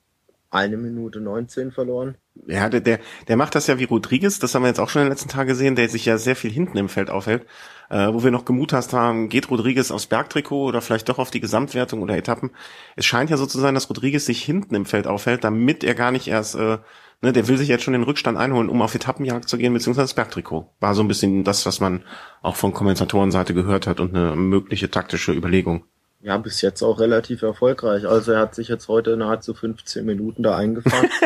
eine 0.52 0.78
Minute 0.78 1.20
19 1.20 1.72
verloren. 1.72 2.16
Ja, 2.48 2.70
der, 2.70 2.82
der, 2.82 3.00
der 3.28 3.38
macht 3.38 3.56
das 3.56 3.68
ja 3.68 3.80
wie 3.80 3.86
Rodriguez, 3.86 4.40
das 4.40 4.54
haben 4.54 4.64
wir 4.64 4.68
jetzt 4.68 4.80
auch 4.80 4.90
schon 4.90 5.02
in 5.02 5.08
den 5.08 5.12
letzten 5.12 5.30
Tagen 5.30 5.48
gesehen, 5.48 5.76
der 5.76 5.90
sich 5.90 6.06
ja 6.06 6.18
sehr 6.18 6.36
viel 6.36 6.52
hinten 6.52 6.78
im 6.78 6.90
Feld 6.90 7.10
aufhält. 7.10 7.46
Äh, 7.90 8.14
wo 8.14 8.24
wir 8.24 8.32
noch 8.32 8.46
gemutast 8.46 8.94
haben, 8.94 9.30
geht 9.30 9.50
Rodriguez 9.50 9.92
aufs 9.92 10.08
Bergtrikot 10.08 10.66
oder 10.66 10.82
vielleicht 10.82 11.08
doch 11.08 11.20
auf 11.20 11.30
die 11.30 11.40
Gesamtwertung 11.40 12.02
oder 12.02 12.18
Etappen. 12.18 12.52
Es 12.96 13.06
scheint 13.06 13.30
ja 13.30 13.38
so 13.38 13.46
zu 13.46 13.60
sein, 13.60 13.76
dass 13.76 13.90
Rodriguez 13.90 14.26
sich 14.26 14.44
hinten 14.44 14.74
im 14.76 14.86
Feld 14.86 15.08
aufhält, 15.08 15.44
damit 15.44 15.84
er 15.84 15.94
gar 15.94 16.12
nicht 16.12 16.28
erst 16.28 16.56
äh, 16.56 16.80
ne, 17.26 17.34
der 17.34 17.48
will 17.48 17.58
sich 17.58 17.68
jetzt 17.68 17.84
schon 17.84 17.94
den 17.94 18.04
Rückstand 18.04 18.38
einholen, 18.38 18.70
um 18.70 18.82
auf 18.82 18.96
Etappenjagd 18.96 19.50
zu 19.50 19.58
gehen, 19.58 19.74
beziehungsweise 19.74 20.06
das 20.06 20.14
Bergtrikot. 20.14 20.70
War 20.80 20.96
so 20.96 21.04
ein 21.04 21.08
bisschen 21.08 21.44
das, 21.44 21.66
was 21.66 21.80
man 21.80 22.04
auch 22.42 22.56
von 22.56 22.72
Kommentatorenseite 22.74 23.54
gehört 23.54 23.88
hat 23.88 24.00
und 24.00 24.16
eine 24.16 24.36
mögliche 24.36 24.90
taktische 24.92 25.34
Überlegung. 25.34 25.84
Ja, 26.22 26.38
bis 26.38 26.62
jetzt 26.62 26.82
auch 26.82 27.00
relativ 27.00 27.42
erfolgreich. 27.42 28.08
Also 28.08 28.32
er 28.32 28.40
hat 28.40 28.56
sich 28.56 28.68
jetzt 28.68 28.88
heute 28.88 29.18
nahezu 29.18 29.54
15 29.54 30.06
Minuten 30.06 30.42
da 30.44 30.56
eingefahren. 30.58 31.10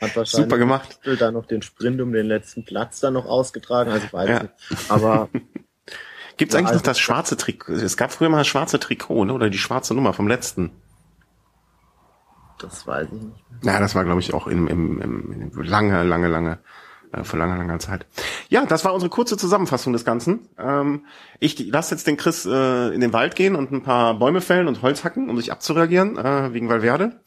hat 0.00 0.16
wahrscheinlich 0.16 0.30
Super 0.30 0.58
gemacht. 0.58 1.00
da 1.18 1.30
noch 1.30 1.46
den 1.46 1.62
Sprint 1.62 2.00
um 2.00 2.12
den 2.12 2.26
letzten 2.26 2.64
Platz 2.64 3.00
dann 3.00 3.14
noch 3.14 3.26
ausgetragen. 3.26 3.90
Also 3.90 4.06
weiß 4.12 4.28
ja. 4.28 4.42
nicht. 4.42 4.54
Aber 4.88 5.28
Gibt's 6.36 6.54
ja, 6.54 6.58
eigentlich 6.58 6.68
also, 6.68 6.78
noch 6.78 6.84
das 6.84 6.98
schwarze 6.98 7.36
Trikot? 7.36 7.72
Es 7.74 7.96
gab 7.96 8.12
früher 8.12 8.28
mal 8.28 8.38
das 8.38 8.48
schwarze 8.48 8.80
Trikot, 8.80 9.24
ne? 9.26 9.32
oder 9.32 9.50
die 9.50 9.58
schwarze 9.58 9.94
Nummer 9.94 10.12
vom 10.12 10.26
letzten. 10.26 10.70
Das 12.64 12.86
weiß 12.86 13.08
ich 13.12 13.22
nicht. 13.22 13.44
Ja, 13.62 13.78
das 13.78 13.94
war, 13.94 14.04
glaube 14.04 14.20
ich, 14.20 14.32
auch 14.32 14.46
in, 14.46 14.66
im, 14.66 15.00
im, 15.00 15.32
in 15.32 15.64
lange, 15.64 16.02
lange, 16.02 16.28
lange, 16.28 16.58
äh, 17.12 17.24
vor 17.24 17.38
langer, 17.38 17.58
langer 17.58 17.78
Zeit. 17.78 18.06
Ja, 18.48 18.64
das 18.64 18.84
war 18.84 18.94
unsere 18.94 19.10
kurze 19.10 19.36
Zusammenfassung 19.36 19.92
des 19.92 20.04
Ganzen. 20.04 20.48
Ähm, 20.58 21.04
ich 21.40 21.58
lasse 21.58 21.94
jetzt 21.94 22.06
den 22.06 22.16
Chris 22.16 22.46
äh, 22.46 22.94
in 22.94 23.00
den 23.00 23.12
Wald 23.12 23.36
gehen 23.36 23.54
und 23.54 23.70
ein 23.70 23.82
paar 23.82 24.18
Bäume 24.18 24.40
fällen 24.40 24.66
und 24.66 24.82
Holz 24.82 25.04
hacken, 25.04 25.28
um 25.28 25.36
sich 25.36 25.52
abzureagieren, 25.52 26.16
äh, 26.16 26.52
wegen 26.54 26.68
Valverde. 26.68 27.20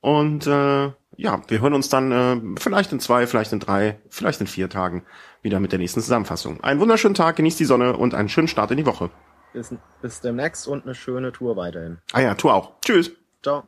Und 0.00 0.46
äh, 0.46 0.90
ja, 1.16 1.42
wir 1.48 1.60
hören 1.60 1.74
uns 1.74 1.88
dann 1.88 2.12
äh, 2.12 2.40
vielleicht 2.58 2.92
in 2.92 3.00
zwei, 3.00 3.26
vielleicht 3.26 3.52
in 3.52 3.60
drei, 3.60 4.00
vielleicht 4.08 4.40
in 4.40 4.46
vier 4.46 4.70
Tagen 4.70 5.04
wieder 5.42 5.60
mit 5.60 5.72
der 5.72 5.78
nächsten 5.78 6.00
Zusammenfassung. 6.00 6.62
Einen 6.62 6.80
wunderschönen 6.80 7.14
Tag, 7.14 7.36
genießt 7.36 7.60
die 7.60 7.64
Sonne 7.64 7.96
und 7.96 8.14
einen 8.14 8.28
schönen 8.28 8.48
Start 8.48 8.70
in 8.70 8.78
die 8.78 8.86
Woche. 8.86 9.10
Bis, 9.52 9.74
bis 10.00 10.20
demnächst 10.20 10.68
und 10.68 10.84
eine 10.84 10.94
schöne 10.94 11.32
Tour 11.32 11.56
weiterhin. 11.56 11.98
Ah 12.12 12.20
ja, 12.20 12.34
Tour 12.34 12.54
auch. 12.54 12.72
Tschüss. 12.80 13.12
Ciao. 13.42 13.64